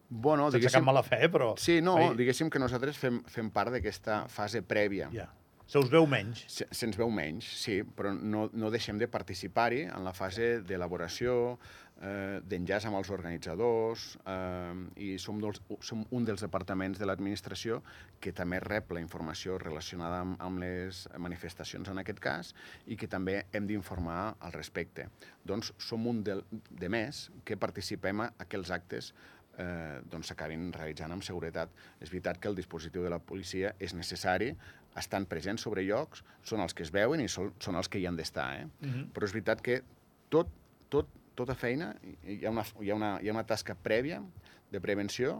Bueno, 0.09 0.49
Sense 0.51 0.69
cap 0.73 0.83
mala 0.83 1.03
fe, 1.03 1.29
però... 1.31 1.53
Sí, 1.57 1.79
no, 1.81 1.95
Vaig- 1.95 2.17
diguéssim 2.17 2.49
que 2.49 2.59
nosaltres 2.59 2.97
fem, 2.97 3.21
fem 3.31 3.49
part 3.49 3.71
d'aquesta 3.71 4.25
fase 4.27 4.61
prèvia. 4.61 5.07
Ja. 5.13 5.29
Se 5.71 5.79
us 5.79 5.87
veu 5.89 6.03
menys. 6.05 6.41
Se- 6.51 6.67
Se'ns 6.69 6.97
veu 6.97 7.07
menys, 7.09 7.45
sí, 7.61 7.77
però 7.83 8.11
no, 8.11 8.49
no 8.51 8.69
deixem 8.73 8.97
de 8.99 9.07
participar-hi 9.07 9.83
en 9.85 10.03
la 10.03 10.11
fase 10.11 10.59
d'elaboració, 10.67 11.57
eh, 12.01 12.39
d'enllaç 12.43 12.87
amb 12.89 12.97
els 12.99 13.11
organitzadors, 13.13 14.07
eh, 14.25 14.81
i 15.05 15.09
som, 15.21 15.39
dels, 15.41 15.61
som 15.85 16.03
un 16.11 16.25
dels 16.27 16.43
departaments 16.43 16.99
de 16.99 17.07
l'administració 17.07 17.81
que 18.21 18.33
també 18.33 18.59
rep 18.63 18.91
la 18.91 19.03
informació 19.03 19.57
relacionada 19.61 20.21
amb, 20.25 20.39
amb 20.41 20.63
les 20.63 21.05
manifestacions 21.17 21.91
en 21.91 22.01
aquest 22.01 22.19
cas 22.23 22.53
i 22.87 22.97
que 22.97 23.09
també 23.11 23.45
hem 23.53 23.69
d'informar 23.69 24.21
al 24.39 24.55
respecte. 24.57 25.07
Doncs 25.45 25.73
som 25.81 26.07
un 26.07 26.23
del, 26.25 26.43
de 26.51 26.89
més 26.89 27.29
que 27.45 27.59
participem 27.59 28.25
a 28.25 28.31
aquells 28.45 28.73
actes 28.73 29.13
eh, 29.59 30.01
doncs 30.11 30.31
s'acabin 30.31 30.69
realitzant 30.75 31.13
amb 31.13 31.25
seguretat. 31.25 31.71
És 31.99 32.11
veritat 32.11 32.39
que 32.41 32.49
el 32.51 32.57
dispositiu 32.57 33.05
de 33.05 33.11
la 33.13 33.19
policia 33.19 33.75
és 33.79 33.95
necessari, 33.97 34.51
estan 34.99 35.25
presents 35.29 35.63
sobre 35.63 35.85
llocs, 35.87 36.23
són 36.43 36.63
els 36.63 36.75
que 36.75 36.83
es 36.83 36.91
veuen 36.91 37.21
i 37.23 37.29
són, 37.31 37.53
són 37.63 37.77
els 37.79 37.87
que 37.91 38.01
hi 38.01 38.07
han 38.09 38.19
d'estar. 38.19 38.49
Eh? 38.59 38.67
Mhm. 38.81 39.09
Però 39.15 39.27
és 39.27 39.35
veritat 39.35 39.61
que 39.61 39.81
tot, 40.29 40.49
tot, 40.89 41.07
tota 41.41 41.55
feina, 41.57 41.91
hi 42.23 42.39
ha, 42.45 42.53
una, 42.53 42.63
hi, 42.79 42.89
ha 42.93 42.95
una, 42.97 43.11
hi 43.21 43.29
ha 43.29 43.35
una 43.35 43.43
tasca 43.49 43.75
prèvia 43.75 44.21
de 44.71 44.79
prevenció, 44.79 45.33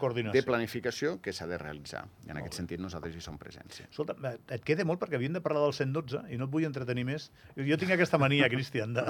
coordinació. 0.00 0.32
de 0.32 0.42
planificació 0.46 1.10
que 1.20 1.32
s'ha 1.36 1.44
de 1.50 1.58
realitzar. 1.60 2.06
I 2.24 2.30
en 2.32 2.38
aquest 2.40 2.56
sentit 2.56 2.80
nosaltres 2.80 3.12
hi 3.18 3.20
som 3.20 3.36
presents. 3.36 3.82
Escolta, 3.84 4.14
eh, 4.30 4.38
et 4.56 4.64
queda 4.64 4.86
molt 4.88 5.02
perquè 5.02 5.18
havíem 5.20 5.34
de 5.36 5.42
parlar 5.44 5.60
del 5.66 5.74
112 5.76 6.22
i 6.32 6.38
no 6.40 6.46
et 6.48 6.54
vull 6.54 6.64
entretenir 6.64 7.04
més. 7.04 7.26
Jo 7.58 7.76
tinc 7.76 7.92
aquesta 7.92 8.16
mania, 8.22 8.48
Cristian, 8.54 8.94
de- 8.96 9.04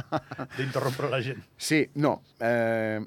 d'interrompre 0.56 1.12
la 1.14 1.22
gent. 1.22 1.44
Sí, 1.56 1.84
no. 1.94 2.16
Eh, 2.40 2.98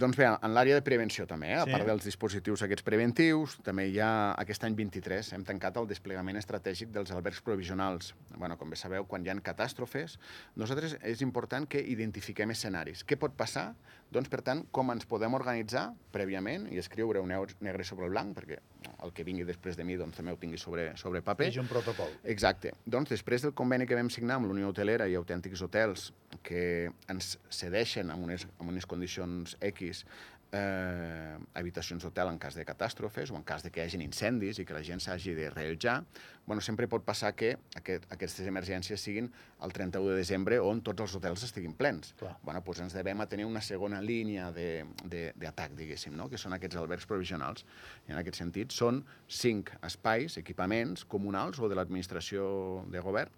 Doncs 0.00 0.16
bé, 0.16 0.24
en 0.32 0.54
l'àrea 0.56 0.78
de 0.78 0.80
prevenció 0.84 1.26
també, 1.28 1.50
eh? 1.52 1.58
a 1.60 1.66
Sí. 1.66 1.72
part 1.74 1.84
dels 1.84 2.06
dispositius 2.06 2.62
aquests 2.64 2.82
preventius, 2.86 3.58
també 3.62 3.88
hi 3.90 3.98
ha 4.00 4.32
aquest 4.40 4.64
any 4.64 4.74
23, 4.74 5.32
hem 5.36 5.44
tancat 5.44 5.76
el 5.76 5.86
desplegament 5.90 6.38
estratègic 6.40 6.88
dels 6.94 7.10
albergs 7.10 7.42
provisionals. 7.42 8.14
bueno, 8.38 8.56
com 8.56 8.70
bé 8.70 8.76
sabeu, 8.76 9.04
quan 9.04 9.26
hi 9.26 9.28
ha 9.28 9.34
catàstrofes, 9.34 10.16
nosaltres 10.56 10.96
és 11.02 11.20
important 11.20 11.68
que 11.68 11.80
identifiquem 11.82 12.50
escenaris. 12.50 13.04
Què 13.04 13.18
pot 13.18 13.36
passar? 13.36 13.74
Doncs, 14.10 14.28
per 14.28 14.40
tant, 14.42 14.64
com 14.72 14.90
ens 14.90 15.04
podem 15.04 15.34
organitzar 15.34 15.92
prèviament 16.10 16.66
i 16.72 16.78
escriure 16.78 17.20
un 17.20 17.28
negre 17.60 17.84
sobre 17.84 18.06
el 18.06 18.10
blanc, 18.10 18.34
perquè 18.34 18.58
el 19.04 19.12
que 19.12 19.22
vingui 19.22 19.44
després 19.44 19.76
de 19.76 19.84
mi 19.84 19.96
doncs, 19.96 20.16
també 20.16 20.32
ho 20.32 20.36
tingui 20.36 20.58
sobre, 20.58 20.96
sobre 20.96 21.20
paper. 21.22 21.48
És 21.48 21.58
un 21.58 21.68
protocol. 21.68 22.08
Exacte. 22.24 22.72
Doncs 22.86 23.10
després 23.10 23.42
del 23.42 23.52
conveni 23.52 23.86
que 23.86 23.94
vam 23.94 24.08
signar 24.10 24.36
amb 24.36 24.46
l'Unió 24.46 24.68
Hotelera 24.72 25.06
i 25.06 25.14
autèntics 25.14 25.60
hotels 25.62 26.12
que 26.42 26.90
ens 27.10 27.38
cedeixen 27.50 28.10
amb 28.10 28.24
unes, 28.28 28.46
amb 28.58 28.70
unes 28.70 28.86
condicions 28.86 29.56
X 29.60 30.04
eh, 30.52 31.36
habitacions 31.54 32.02
d'hotel 32.02 32.30
en 32.32 32.38
cas 32.42 32.56
de 32.58 32.64
catàstrofes 32.66 33.30
o 33.30 33.36
en 33.38 33.44
cas 33.46 33.62
de 33.62 33.70
que 33.70 33.80
hi 33.82 33.86
hagin 33.86 34.02
incendis 34.02 34.58
i 34.58 34.64
que 34.66 34.74
la 34.74 34.82
gent 34.86 34.98
s'hagi 35.02 35.34
de 35.36 35.48
reallotjar, 35.50 36.00
bueno, 36.46 36.62
sempre 36.64 36.88
pot 36.90 37.04
passar 37.06 37.32
que 37.38 37.52
aquest, 37.78 38.08
aquestes 38.10 38.48
emergències 38.50 38.98
siguin 38.98 39.28
el 39.62 39.72
31 39.76 40.10
de 40.10 40.16
desembre 40.18 40.58
on 40.58 40.80
tots 40.82 41.04
els 41.04 41.14
hotels 41.14 41.44
estiguin 41.46 41.74
plens. 41.78 42.14
Clar. 42.18 42.32
Bueno, 42.42 42.62
doncs 42.66 42.82
ens 42.82 42.96
devem 42.98 43.20
a 43.22 43.28
tenir 43.30 43.46
una 43.46 43.62
segona 43.62 44.00
línia 44.02 44.50
de- 44.50 44.84
de- 45.04 45.32
d'atac, 45.36 45.76
diguéssim, 45.78 46.16
no? 46.18 46.28
que 46.28 46.38
són 46.38 46.52
aquests 46.56 46.76
albergs 46.82 47.06
provisionals. 47.06 47.64
I 48.08 48.12
en 48.12 48.18
aquest 48.18 48.36
sentit 48.42 48.72
són 48.74 49.04
cinc 49.28 49.70
espais, 49.86 50.36
equipaments 50.38 51.04
comunals 51.04 51.60
o 51.60 51.68
de 51.68 51.76
l'administració 51.78 52.84
de 52.90 52.98
govern, 53.00 53.30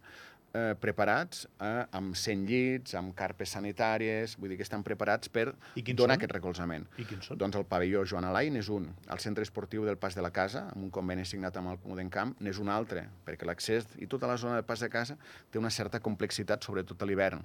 eh, 0.54 0.75
preparats 0.80 1.47
eh, 1.61 1.85
amb 1.97 2.16
100 2.18 2.49
llits, 2.49 2.97
amb 2.99 3.14
carpes 3.18 3.54
sanitàries, 3.56 4.37
vull 4.40 4.52
dir 4.52 4.59
que 4.61 4.66
estan 4.66 4.85
preparats 4.87 5.32
per 5.32 5.49
donar 5.52 5.97
són? 5.97 6.16
aquest 6.16 6.37
recolzament. 6.37 6.87
I 6.99 7.06
quins 7.09 7.30
són? 7.30 7.40
Doncs 7.40 7.59
el 7.61 7.66
pavelló 7.68 8.04
Joan 8.09 8.28
Alain 8.28 8.59
és 8.61 8.71
un, 8.73 8.90
el 9.12 9.25
centre 9.25 9.47
esportiu 9.47 9.87
del 9.88 9.99
Pas 10.02 10.16
de 10.18 10.25
la 10.25 10.32
Casa, 10.35 10.66
amb 10.75 10.87
un 10.88 10.92
conveni 10.94 11.26
signat 11.28 11.56
amb 11.61 11.75
el 11.75 11.80
Comú 11.82 11.99
d'Encamp, 11.99 12.37
n'és 12.40 12.61
un 12.62 12.73
altre, 12.73 13.06
perquè 13.26 13.49
l'accés 13.49 13.88
i 13.99 14.11
tota 14.11 14.30
la 14.30 14.38
zona 14.40 14.61
del 14.61 14.68
Pas 14.68 14.82
de 14.82 14.90
Casa 14.92 15.18
té 15.50 15.61
una 15.61 15.73
certa 15.73 16.00
complexitat, 16.00 16.64
sobretot 16.64 17.02
a 17.02 17.09
l'hivern. 17.09 17.44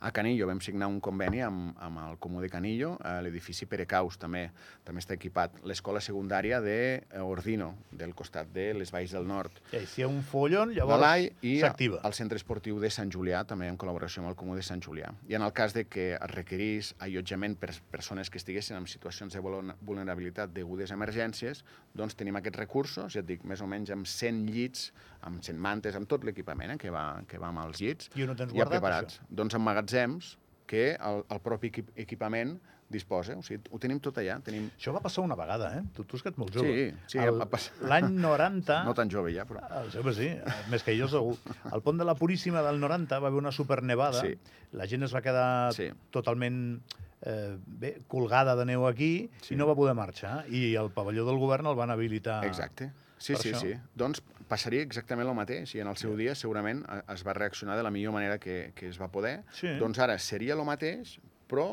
A 0.00 0.10
Canillo 0.12 0.46
vam 0.46 0.60
signar 0.60 0.88
un 0.88 1.00
conveni 1.00 1.40
amb, 1.42 1.74
amb 1.80 1.98
el 2.08 2.18
Comú 2.18 2.40
de 2.40 2.48
Canillo, 2.48 2.96
a 3.04 3.20
l'edifici 3.22 3.66
Perecaus 3.66 4.18
també, 4.18 4.50
també 4.84 5.00
està 5.02 5.14
equipat. 5.14 5.60
L'escola 5.64 6.00
secundària 6.00 6.60
de 6.60 6.76
eh, 7.02 7.20
Ordino, 7.20 7.74
del 7.92 8.14
costat 8.14 8.48
de 8.52 8.72
les 8.74 8.90
Valls 8.92 9.12
del 9.12 9.26
Nord. 9.28 9.60
I 9.72 9.84
si 9.86 10.00
hi 10.00 10.04
ha 10.04 10.08
un 10.08 10.22
follon, 10.22 10.74
Llavors, 10.74 11.00
llavors 11.00 11.44
i 11.46 11.58
s'activa. 11.60 12.00
el 12.04 12.12
centre 12.16 12.36
esportiu 12.40 12.80
de 12.80 12.90
Sant 12.90 13.10
Julià, 13.12 13.44
també 13.46 13.68
en 13.68 13.76
col·laboració 13.78 14.22
amb 14.24 14.30
el 14.32 14.36
Comú 14.36 14.56
de 14.56 14.62
Sant 14.66 14.80
Julià. 14.82 15.12
I 15.28 15.34
en 15.38 15.42
el 15.46 15.52
cas 15.52 15.74
de 15.76 15.84
que 15.86 16.12
es 16.14 16.30
requerís 16.34 16.94
allotjament 16.98 17.56
per 17.60 17.70
persones 17.90 18.30
que 18.30 18.38
estiguessin 18.38 18.76
en 18.76 18.86
situacions 18.86 19.32
de 19.34 19.40
vulner- 19.40 19.76
vulnerabilitat 19.80 20.50
degudes 20.54 20.90
a 20.90 20.98
emergències, 20.98 21.64
doncs 21.94 22.14
tenim 22.16 22.36
aquests 22.40 22.58
recursos, 22.58 23.12
ja 23.14 23.20
et 23.20 23.26
dic, 23.26 23.44
més 23.44 23.60
o 23.60 23.66
menys 23.70 23.90
amb 23.90 24.06
100 24.06 24.48
llits, 24.50 24.90
amb 25.26 25.42
100 25.42 25.58
mantes, 25.60 25.96
amb 25.96 26.08
tot 26.08 26.24
l'equipament 26.24 26.74
eh, 26.74 26.78
que, 26.80 26.90
va, 26.94 27.22
que 27.28 27.38
va 27.38 27.48
amb 27.52 27.64
els 27.66 27.80
llits, 27.82 28.10
I 28.16 28.24
on 28.26 28.30
ho 28.34 28.36
tens 28.38 28.52
ja 28.52 28.56
guardat, 28.62 28.78
preparats. 28.78 29.20
Doncs 29.28 29.54
en 29.58 29.62
magatzems 29.66 30.34
que 30.70 30.92
el, 30.96 31.24
el 31.28 31.40
propi 31.44 31.68
equip, 31.72 31.88
equipament 31.98 32.58
disposa. 32.90 33.36
O 33.38 33.42
sigui, 33.46 33.60
ho 33.70 33.78
tenim 33.78 34.00
tot 34.02 34.16
allà. 34.18 34.40
Tenim... 34.42 34.64
Això 34.74 34.90
va 34.94 34.98
passar 35.02 35.22
una 35.22 35.36
vegada, 35.38 35.68
eh? 35.78 35.82
Tu, 35.94 36.02
tu 36.10 36.18
és 36.18 36.24
que 36.24 36.30
ets 36.32 36.38
molt 36.42 36.50
jove. 36.56 36.72
Sí, 36.74 36.86
sí, 37.12 37.18
El- 37.22 37.36
va 37.38 37.46
passar. 37.46 37.74
L'any 37.86 38.08
90... 38.16 38.80
No 38.88 38.94
tan 38.98 39.10
jove 39.12 39.30
ja, 39.34 39.44
però... 39.46 39.62
El 39.78 39.92
seu, 39.94 40.02
sí, 40.16 40.30
més 40.72 40.82
que 40.86 40.96
jo 40.98 41.06
segur. 41.10 41.36
Al 41.70 41.84
pont 41.86 42.00
de 42.00 42.06
la 42.08 42.16
Puríssima 42.18 42.64
del 42.66 42.80
90 42.82 43.20
va 43.22 43.30
haver 43.30 43.38
una 43.38 43.52
supernevada. 43.54 44.24
Sí. 44.24 44.34
La 44.74 44.88
gent 44.90 45.06
es 45.06 45.14
va 45.14 45.22
quedar 45.22 45.46
Sí. 45.76 45.86
totalment 46.10 46.80
eh, 47.22 47.54
bé, 47.66 47.92
colgada 48.10 48.56
de 48.58 48.66
neu 48.72 48.86
aquí 48.88 49.28
Sí. 49.46 49.54
i 49.54 49.58
no 49.60 49.68
va 49.70 49.76
poder 49.78 49.94
marxar. 49.94 50.40
I 50.50 50.74
el 50.80 50.90
pavelló 50.90 51.26
del 51.28 51.38
govern 51.38 51.70
el 51.70 51.78
van 51.78 51.94
habilitar. 51.94 52.40
Exacte. 52.48 52.90
Sí, 53.18 53.36
sí, 53.36 53.52
això. 53.52 53.60
sí. 53.62 53.74
Doncs 53.94 54.22
passaria 54.50 54.82
exactament 54.86 55.30
el 55.30 55.36
mateix 55.38 55.74
i 55.76 55.82
en 55.84 55.90
el 55.90 55.98
seu 56.00 56.16
dia 56.18 56.34
segurament 56.38 56.82
eh, 56.84 57.00
es 57.14 57.24
va 57.26 57.36
reaccionar 57.38 57.78
de 57.78 57.86
la 57.86 57.92
millor 57.94 58.16
manera 58.16 58.38
que, 58.42 58.72
que 58.74 58.90
es 58.90 58.98
va 59.00 59.10
poder. 59.12 59.40
Sí. 59.56 59.76
Doncs 59.80 60.02
ara 60.02 60.18
seria 60.18 60.58
el 60.58 60.64
mateix, 60.66 61.18
però 61.50 61.70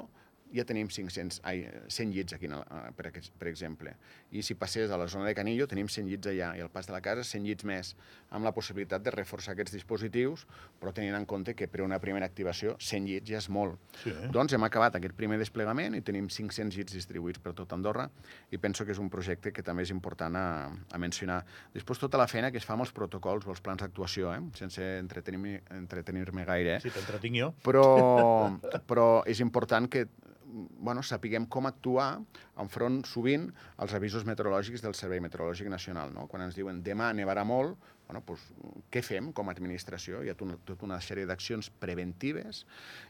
ja 0.53 0.65
tenim 0.67 0.87
500, 0.91 1.41
ai, 1.47 1.65
100 1.87 2.13
llits 2.13 2.35
aquí, 2.35 2.47
eh, 2.47 2.91
per, 2.95 3.07
aquest, 3.09 3.33
per 3.39 3.49
exemple. 3.49 3.93
I 4.31 4.43
si 4.43 4.55
passés 4.55 4.91
a 4.91 4.97
la 4.99 5.07
zona 5.07 5.27
de 5.27 5.35
Canillo, 5.35 5.67
tenim 5.67 5.87
100 5.87 6.07
llits 6.07 6.31
allà, 6.31 6.53
i 6.57 6.63
al 6.63 6.71
pas 6.73 6.87
de 6.87 6.93
la 6.95 7.01
casa 7.01 7.23
100 7.23 7.45
llits 7.47 7.67
més, 7.67 7.93
amb 8.29 8.47
la 8.47 8.53
possibilitat 8.55 9.03
de 9.03 9.13
reforçar 9.13 9.53
aquests 9.53 9.75
dispositius, 9.75 10.45
però 10.79 10.93
tenint 10.95 11.15
en 11.17 11.25
compte 11.25 11.55
que 11.55 11.67
per 11.71 11.83
una 11.85 11.99
primera 12.03 12.27
activació 12.27 12.75
100 12.79 13.07
llits 13.07 13.31
ja 13.31 13.41
és 13.41 13.49
molt. 13.49 13.79
Sí. 14.03 14.13
Doncs 14.33 14.55
hem 14.55 14.67
acabat 14.67 14.97
aquest 14.99 15.15
primer 15.17 15.39
desplegament 15.41 15.95
i 15.97 16.03
tenim 16.05 16.29
500 16.31 16.77
llits 16.77 16.95
distribuïts 16.95 17.41
per 17.43 17.53
tot 17.57 17.73
Andorra 17.75 18.07
i 18.51 18.59
penso 18.61 18.85
que 18.85 18.95
és 18.95 19.01
un 19.01 19.09
projecte 19.13 19.53
que 19.53 19.63
també 19.65 19.85
és 19.87 19.93
important 19.93 20.35
a, 20.35 20.47
a 20.67 21.01
mencionar. 21.01 21.41
Després 21.75 21.99
tota 21.99 22.19
la 22.19 22.27
feina 22.31 22.51
que 22.51 22.61
es 22.61 22.67
fa 22.67 22.75
amb 22.75 22.85
els 22.85 22.93
protocols 22.95 23.47
o 23.47 23.53
els 23.55 23.63
plans 23.63 23.83
d'actuació, 23.83 24.31
eh? 24.33 24.41
sense 24.59 24.83
entretenir-me 25.01 25.61
entretenir 25.77 26.25
gaire, 26.47 26.77
eh? 26.77 26.79
Si 26.83 26.91
t'entretinc 26.93 27.37
jo. 27.39 27.51
però, 27.63 27.85
però 28.89 29.07
és 29.27 29.41
important 29.43 29.87
que 29.91 30.07
bueno, 30.79 31.03
sapiguem 31.03 31.45
com 31.45 31.67
actuar 31.69 32.09
enfront 32.61 33.03
sovint 33.09 33.49
als 33.77 33.93
avisos 33.97 34.25
meteorològics 34.27 34.83
del 34.85 34.95
Servei 34.97 35.21
Meteorològic 35.23 35.69
Nacional. 35.71 36.13
No? 36.15 36.27
Quan 36.31 36.47
ens 36.47 36.57
diuen 36.57 36.81
demà 36.85 37.11
nevarà 37.15 37.45
molt, 37.47 37.77
bueno, 38.07 38.21
doncs, 38.23 38.45
què 38.91 39.01
fem 39.03 39.31
com 39.35 39.49
a 39.49 39.53
administració? 39.53 40.21
Hi 40.23 40.31
ha 40.31 40.35
tot 40.37 40.47
una, 40.47 40.57
tota 40.67 40.99
sèrie 41.03 41.27
d'accions 41.27 41.69
preventives, 41.81 42.63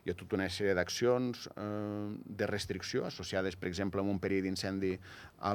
hi 0.04 0.12
ha 0.12 0.16
tota 0.18 0.38
una 0.39 0.48
sèrie 0.50 0.74
d'accions 0.77 1.46
eh, 1.54 2.08
de 2.42 2.50
restricció 2.50 3.06
associades, 3.06 3.56
per 3.56 3.70
exemple, 3.70 4.01
amb 4.01 4.16
un 4.16 4.20
període 4.24 4.48
d'incendi 4.48 4.96
a 5.46 5.54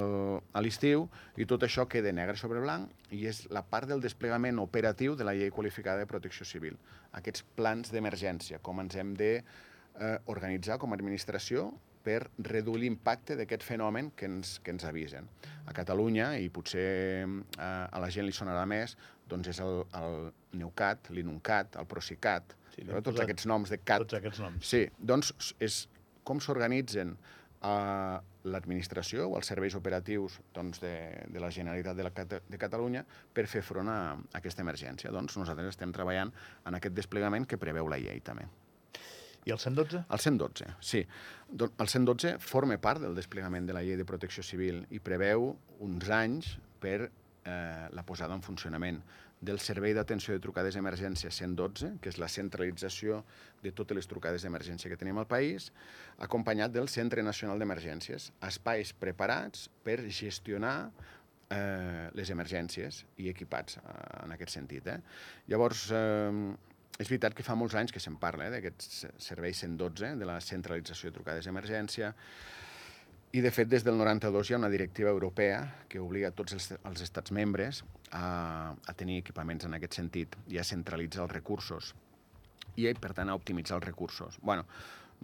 l'estiu, 0.62 1.08
i 1.36 1.46
tot 1.50 1.66
això 1.66 1.88
queda 1.90 2.14
negre 2.14 2.38
sobre 2.38 2.62
blanc 2.62 3.10
i 3.10 3.26
és 3.30 3.44
la 3.50 3.64
part 3.66 3.90
del 3.90 4.02
desplegament 4.04 4.62
operatiu 4.62 5.18
de 5.18 5.26
la 5.26 5.34
llei 5.34 5.50
qualificada 5.50 6.04
de 6.04 6.10
protecció 6.10 6.46
civil. 6.46 6.78
Aquests 7.18 7.44
plans 7.58 7.90
d'emergència, 7.92 8.62
com 8.62 8.80
ens 8.80 8.96
hem 8.96 9.16
de 9.18 9.34
eh, 10.00 10.18
organitzar 10.32 10.78
com 10.78 10.92
a 10.92 10.98
administració 10.98 11.70
per 12.02 12.24
reduir 12.42 12.80
l'impacte 12.82 13.36
d'aquest 13.38 13.62
fenomen 13.62 14.10
que 14.18 14.26
ens, 14.26 14.56
que 14.64 14.72
ens 14.74 14.84
avisen. 14.88 15.28
A 15.66 15.74
Catalunya, 15.76 16.32
i 16.42 16.48
potser 16.50 16.88
eh, 17.22 17.58
a 17.62 18.00
la 18.02 18.10
gent 18.10 18.26
li 18.26 18.34
sonarà 18.34 18.64
més, 18.66 18.96
doncs 19.30 19.52
és 19.52 19.60
el, 19.62 19.84
el 19.94 20.32
Neucat, 20.58 21.12
l'Inuncat, 21.14 21.78
el 21.78 21.86
Procicat, 21.86 22.56
Sí, 22.72 22.82
hem 22.86 22.94
tots 22.96 23.10
posat 23.12 23.26
aquests 23.26 23.46
noms 23.50 23.68
de 23.68 23.78
CAT. 23.84 24.06
Tots 24.06 24.16
aquests 24.16 24.40
noms. 24.40 24.64
Sí, 24.64 24.86
doncs 24.98 25.32
és 25.60 25.82
com 26.24 26.40
s'organitzen 26.40 27.12
eh, 27.12 28.18
l'administració 28.48 29.28
o 29.28 29.36
els 29.38 29.50
serveis 29.52 29.76
operatius 29.78 30.38
doncs, 30.56 30.80
de, 30.82 30.94
de 31.30 31.42
la 31.42 31.50
Generalitat 31.54 31.98
de, 31.98 32.06
la, 32.06 32.12
Cata- 32.16 32.40
de 32.48 32.58
Catalunya 32.58 33.04
per 33.34 33.44
fer 33.50 33.62
front 33.66 33.90
a, 33.92 33.98
a 34.16 34.40
aquesta 34.40 34.64
emergència. 34.64 35.12
Doncs 35.14 35.36
nosaltres 35.38 35.74
estem 35.74 35.92
treballant 35.94 36.32
en 36.66 36.78
aquest 36.80 36.96
desplegament 36.96 37.46
que 37.46 37.60
preveu 37.60 37.90
la 37.92 38.00
llei 38.02 38.24
també. 38.24 38.48
I 39.44 39.50
el 39.50 39.58
112? 39.58 40.04
El 40.08 40.20
112, 40.20 40.66
sí. 40.80 41.02
El 41.58 41.88
112 41.88 42.36
forma 42.38 42.78
part 42.78 43.02
del 43.02 43.16
desplegament 43.18 43.66
de 43.66 43.74
la 43.74 43.82
llei 43.82 43.98
de 43.98 44.06
protecció 44.06 44.44
civil 44.46 44.84
i 44.94 45.02
preveu 45.02 45.50
uns 45.82 46.08
anys 46.14 46.54
per 46.82 46.98
eh, 47.08 47.88
la 47.90 48.06
posada 48.06 48.38
en 48.38 48.42
funcionament 48.44 49.02
del 49.42 49.58
Servei 49.58 49.90
d'Atenció 49.96 50.36
de 50.36 50.40
Trucades 50.42 50.76
d'Emergència 50.78 51.32
112, 51.34 51.96
que 52.00 52.12
és 52.12 52.18
la 52.22 52.28
centralització 52.30 53.24
de 53.64 53.72
totes 53.74 53.98
les 53.98 54.06
trucades 54.06 54.46
d'emergència 54.46 54.90
que 54.90 54.98
tenim 55.00 55.18
al 55.18 55.26
país, 55.26 55.72
acompanyat 56.22 56.70
del 56.70 56.86
Centre 56.88 57.24
Nacional 57.26 57.58
d'Emergències, 57.58 58.30
espais 58.46 58.94
preparats 58.94 59.66
per 59.82 59.98
gestionar 60.06 60.76
eh, 61.50 62.08
les 62.14 62.30
emergències 62.30 63.02
i 63.18 63.26
equipats 63.34 63.80
eh, 63.82 63.96
en 64.22 64.36
aquest 64.36 64.54
sentit. 64.54 64.86
Eh? 64.94 65.00
Llavors, 65.50 65.88
eh, 65.90 66.54
és 66.98 67.08
veritat 67.08 67.34
que 67.34 67.44
fa 67.46 67.56
molts 67.58 67.76
anys 67.78 67.92
que 67.94 68.00
se'n 68.02 68.18
parla 68.20 68.48
eh, 68.48 68.52
d'aquest 68.56 69.06
servei 69.22 69.54
112, 69.56 70.14
de 70.20 70.28
la 70.28 70.40
centralització 70.44 71.10
de 71.10 71.16
trucades 71.16 71.48
d'emergència, 71.48 72.12
i, 73.32 73.40
de 73.40 73.48
fet, 73.48 73.68
des 73.72 73.80
del 73.80 73.96
92 73.96 74.50
hi 74.50 74.54
ha 74.54 74.58
una 74.60 74.68
directiva 74.68 75.08
europea 75.08 75.62
que 75.88 76.00
obliga 76.00 76.34
tots 76.36 76.52
els, 76.52 76.66
els 76.84 77.00
estats 77.00 77.32
membres 77.32 77.80
a, 78.12 78.74
a 78.76 78.92
tenir 78.92 79.22
equipaments 79.22 79.64
en 79.64 79.78
aquest 79.78 79.96
sentit 79.96 80.36
i 80.52 80.60
a 80.60 80.66
centralitzar 80.68 81.24
els 81.24 81.32
recursos 81.32 81.94
i, 82.76 82.90
per 82.92 83.14
tant, 83.16 83.32
a 83.32 83.36
optimitzar 83.38 83.78
els 83.78 83.86
recursos. 83.86 84.36
bueno, 84.42 84.66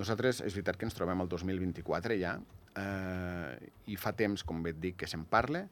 nosaltres, 0.00 0.40
és 0.40 0.56
veritat 0.56 0.78
que 0.80 0.88
ens 0.88 0.96
trobem 0.96 1.20
al 1.20 1.28
2024 1.28 2.16
ja, 2.20 2.38
eh, 2.80 3.70
i 3.92 3.96
fa 4.00 4.14
temps, 4.16 4.44
com 4.44 4.62
bé 4.62 4.72
et 4.72 4.80
dic, 4.80 4.96
que 5.02 5.08
se'n 5.10 5.24
parla. 5.28 5.66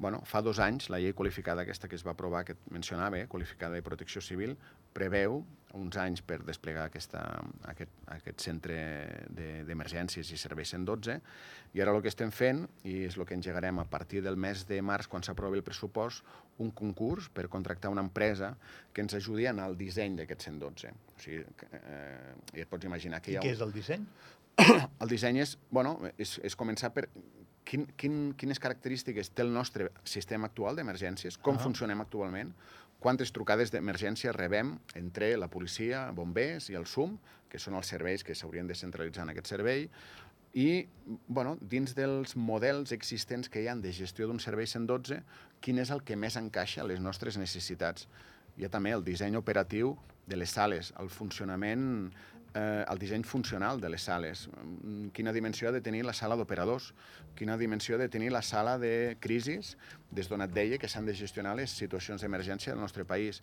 Bueno, 0.00 0.22
fa 0.24 0.40
dos 0.40 0.56
anys, 0.64 0.86
la 0.88 0.96
llei 0.96 1.12
qualificada 1.12 1.60
aquesta 1.60 1.86
que 1.86 1.94
es 1.98 2.02
va 2.06 2.14
aprovar, 2.14 2.40
que 2.48 2.54
mencionava, 2.72 3.18
eh, 3.20 3.26
qualificada 3.28 3.74
de 3.76 3.82
protecció 3.84 4.22
civil, 4.24 4.54
preveu 4.96 5.42
uns 5.76 5.98
anys 6.00 6.22
per 6.24 6.38
desplegar 6.42 6.86
aquesta, 6.88 7.20
aquest, 7.68 7.92
aquest 8.08 8.40
centre 8.40 8.78
de- 9.28 9.60
d'emergències 9.68 10.32
i 10.32 10.38
serveis 10.40 10.72
112, 10.72 11.18
i 11.76 11.82
ara 11.84 11.92
el 11.92 12.00
que 12.00 12.08
estem 12.08 12.32
fent, 12.32 12.64
i 12.82 13.04
és 13.04 13.18
el 13.20 13.26
que 13.28 13.36
engegarem 13.36 13.78
a 13.78 13.84
partir 13.84 14.22
del 14.24 14.40
mes 14.40 14.64
de 14.66 14.80
març, 14.80 15.06
quan 15.06 15.22
s'aprovi 15.22 15.60
el 15.60 15.66
pressupost, 15.68 16.24
un 16.64 16.70
concurs 16.72 17.28
per 17.28 17.50
contractar 17.52 17.92
una 17.92 18.00
empresa 18.00 18.56
que 18.94 19.02
ens 19.04 19.12
ajudi 19.14 19.46
anar 19.46 19.68
al 19.68 19.76
disseny 19.76 20.16
d'aquest 20.16 20.48
112. 20.48 20.94
O 21.14 21.20
sigui, 21.20 21.44
eh, 21.72 22.34
i 22.56 22.64
et 22.64 22.68
pots 22.72 22.88
imaginar 22.88 23.20
que 23.20 23.32
I 23.32 23.34
hi 23.34 23.36
ha... 23.36 23.44
què 23.44 23.52
és 23.52 23.60
el 23.60 23.72
disseny? 23.76 24.08
El 25.00 25.08
disseny 25.08 25.38
és, 25.44 25.58
bueno, 25.70 26.00
és, 26.18 26.38
és 26.42 26.56
començar 26.56 26.90
per 26.92 27.06
quin, 27.70 27.86
quin, 27.96 28.20
quines 28.38 28.58
característiques 28.58 29.30
té 29.30 29.44
el 29.46 29.52
nostre 29.54 29.90
sistema 30.02 30.48
actual 30.50 30.78
d'emergències, 30.78 31.38
com 31.38 31.54
Ah. 31.54 31.62
funcionem 31.62 32.00
actualment, 32.02 32.52
quantes 32.98 33.30
trucades 33.32 33.70
d'emergència 33.70 34.32
rebem 34.32 34.78
entre 34.94 35.36
la 35.36 35.48
policia, 35.48 36.10
bombers 36.10 36.68
i 36.70 36.74
el 36.74 36.86
SUM, 36.86 37.18
que 37.48 37.58
són 37.58 37.74
els 37.74 37.86
serveis 37.86 38.24
que 38.24 38.34
s'haurien 38.34 38.66
de 38.66 38.74
centralitzar 38.74 39.22
en 39.22 39.30
aquest 39.30 39.46
servei, 39.46 39.88
i, 40.52 40.88
bueno, 41.28 41.56
dins 41.62 41.94
dels 41.94 42.34
models 42.36 42.90
existents 42.92 43.48
que 43.48 43.62
hi 43.62 43.68
han 43.68 43.80
de 43.80 43.92
gestió 43.92 44.26
d'un 44.26 44.40
servei 44.40 44.66
112, 44.66 45.22
quin 45.60 45.78
és 45.78 45.90
el 45.90 46.02
que 46.02 46.16
més 46.16 46.36
encaixa 46.36 46.82
a 46.82 46.84
les 46.84 46.98
nostres 47.00 47.38
necessitats. 47.38 48.08
Hi 48.58 48.64
ha 48.64 48.68
també 48.68 48.90
el 48.90 49.04
disseny 49.04 49.36
operatiu 49.36 49.96
de 50.26 50.36
les 50.36 50.50
sales, 50.50 50.92
el 50.98 51.08
funcionament, 51.08 52.12
eh, 52.54 52.84
el 52.90 52.98
disseny 52.98 53.22
funcional 53.24 53.80
de 53.80 53.88
les 53.88 54.02
sales, 54.02 54.48
Mm, 54.50 55.08
quina 55.14 55.32
dimensió 55.32 55.68
ha 55.68 55.72
de 55.72 55.80
tenir 55.80 56.04
la 56.04 56.12
sala 56.12 56.36
d'operadors, 56.36 56.92
quina 57.36 57.56
dimensió 57.56 57.94
ha 57.94 57.98
de 57.98 58.08
tenir 58.08 58.30
la 58.32 58.42
sala 58.42 58.78
de 58.78 59.16
crisis, 59.20 59.76
des 60.10 60.28
d'on 60.28 60.42
et 60.42 60.50
deia 60.52 60.78
que 60.78 60.88
s'han 60.88 61.06
de 61.06 61.14
gestionar 61.14 61.54
les 61.56 61.70
situacions 61.70 62.20
d'emergència 62.20 62.72
del 62.72 62.80
nostre 62.80 63.04
país. 63.04 63.42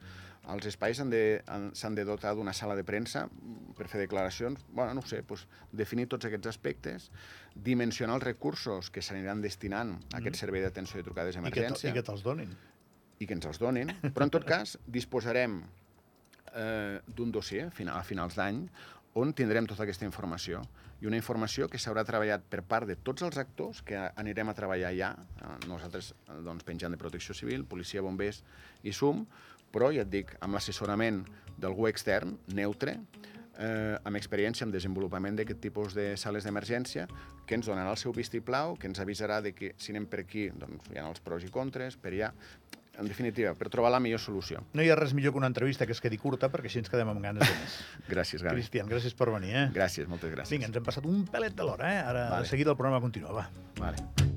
Els 0.50 0.66
espais 0.66 1.00
han 1.00 1.10
de- 1.10 1.42
han- 1.48 1.72
s'han 1.76 1.96
de, 1.96 2.04
de 2.04 2.12
dotar 2.12 2.36
d'una 2.36 2.54
sala 2.54 2.76
de 2.76 2.84
premsa 2.84 3.28
mm, 3.28 3.74
per 3.78 3.88
fer 3.88 4.00
declaracions, 4.02 4.66
bueno, 4.70 4.94
no 4.94 5.02
sé, 5.02 5.22
doncs, 5.22 5.48
definir 5.72 6.08
tots 6.08 6.26
aquests 6.26 6.48
aspectes, 6.48 7.12
dimensionar 7.56 8.16
els 8.16 8.24
recursos 8.24 8.90
que 8.92 9.02
s'aniran 9.02 9.42
destinant 9.42 9.98
a 10.14 10.18
aquest 10.20 10.36
servei 10.36 10.62
d'atenció 10.62 10.98
de 10.98 11.04
trucades 11.04 11.36
te- 11.36 11.42
d'emergència. 11.42 11.90
I 11.90 11.94
que 11.94 12.04
te'ls 12.04 12.24
donin. 12.24 12.56
i 13.20 13.26
que 13.26 13.34
ens 13.34 13.46
els 13.50 13.58
donin, 13.58 13.88
però 14.14 14.24
en 14.28 14.30
tot 14.30 14.44
cas 14.46 14.78
disposarem 14.86 15.64
eh, 16.54 17.00
d'un 17.08 17.32
dossier 17.32 17.66
a 17.68 18.04
finals 18.04 18.36
d'any 18.36 18.68
on 19.14 19.34
tindrem 19.34 19.68
tota 19.70 19.86
aquesta 19.86 20.06
informació. 20.06 20.62
I 21.02 21.08
una 21.10 21.18
informació 21.20 21.68
que 21.70 21.78
s'haurà 21.78 22.04
treballat 22.06 22.46
per 22.50 22.64
part 22.66 22.90
de 22.90 22.96
tots 22.98 23.24
els 23.26 23.38
actors 23.38 23.84
que 23.86 24.00
anirem 24.18 24.50
a 24.50 24.56
treballar 24.58 24.94
ja, 24.98 25.12
eh, 25.38 25.56
nosaltres 25.70 26.14
eh, 26.14 26.40
doncs, 26.46 26.66
penjant 26.66 26.94
de 26.94 27.02
Protecció 27.02 27.36
Civil, 27.38 27.66
Policia, 27.70 28.02
Bombers 28.02 28.44
i 28.84 28.94
SUM, 28.94 29.26
però 29.72 29.92
ja 29.94 30.06
et 30.06 30.12
dic, 30.12 30.34
amb 30.42 30.58
l'assessorament 30.58 31.24
d'algú 31.58 31.88
extern, 31.90 32.38
neutre, 32.56 32.98
eh, 33.58 33.98
amb 34.04 34.18
experiència 34.18 34.66
en 34.66 34.74
desenvolupament 34.74 35.38
d'aquest 35.38 35.62
tipus 35.62 35.96
de 35.98 36.12
sales 36.18 36.46
d'emergència, 36.46 37.08
que 37.48 37.58
ens 37.58 37.70
donarà 37.70 37.92
el 37.94 38.00
seu 38.00 38.14
vistiplau, 38.14 38.76
que 38.78 38.90
ens 38.90 39.02
avisarà 39.04 39.40
de 39.42 39.54
que 39.56 39.74
si 39.78 39.94
anem 39.94 40.08
per 40.10 40.22
aquí 40.24 40.48
doncs, 40.54 40.90
hi 40.92 41.00
ha 41.00 41.08
els 41.10 41.22
pros 41.24 41.46
i 41.46 41.52
contres, 41.54 41.98
per 41.98 42.14
allà, 42.14 42.32
en 42.98 43.08
definitiva, 43.08 43.54
per 43.58 43.70
trobar 43.74 43.92
la 43.94 44.00
millor 44.04 44.22
solució. 44.22 44.64
No 44.74 44.84
hi 44.84 44.90
ha 44.90 44.98
res 44.98 45.14
millor 45.18 45.36
que 45.36 45.42
una 45.42 45.50
entrevista 45.52 45.86
que 45.86 45.94
es 45.96 46.02
quedi 46.02 46.18
curta, 46.22 46.50
perquè 46.54 46.72
així 46.72 46.82
ens 46.82 46.90
quedem 46.90 47.12
amb 47.14 47.22
ganes 47.24 47.46
de 47.46 47.60
més. 47.60 47.78
Gràcies, 48.14 48.42
Gavi. 48.46 48.58
Cristian, 48.62 48.90
gràcies 48.90 49.14
per 49.18 49.30
venir, 49.34 49.54
eh? 49.54 49.68
Gràcies, 49.76 50.10
moltes 50.10 50.34
gràcies. 50.34 50.56
Vinga, 50.58 50.72
ens 50.72 50.82
hem 50.82 50.88
passat 50.88 51.06
un 51.06 51.24
pelet 51.30 51.56
de 51.58 51.68
l'hora, 51.70 51.94
eh? 51.94 52.02
Ara, 52.02 52.28
Vale. 52.34 52.48
de 52.48 52.56
seguida 52.56 52.74
el 52.74 52.80
programa 52.82 53.04
continua, 53.04 53.38
va. 53.44 53.48
Vale. 53.78 54.37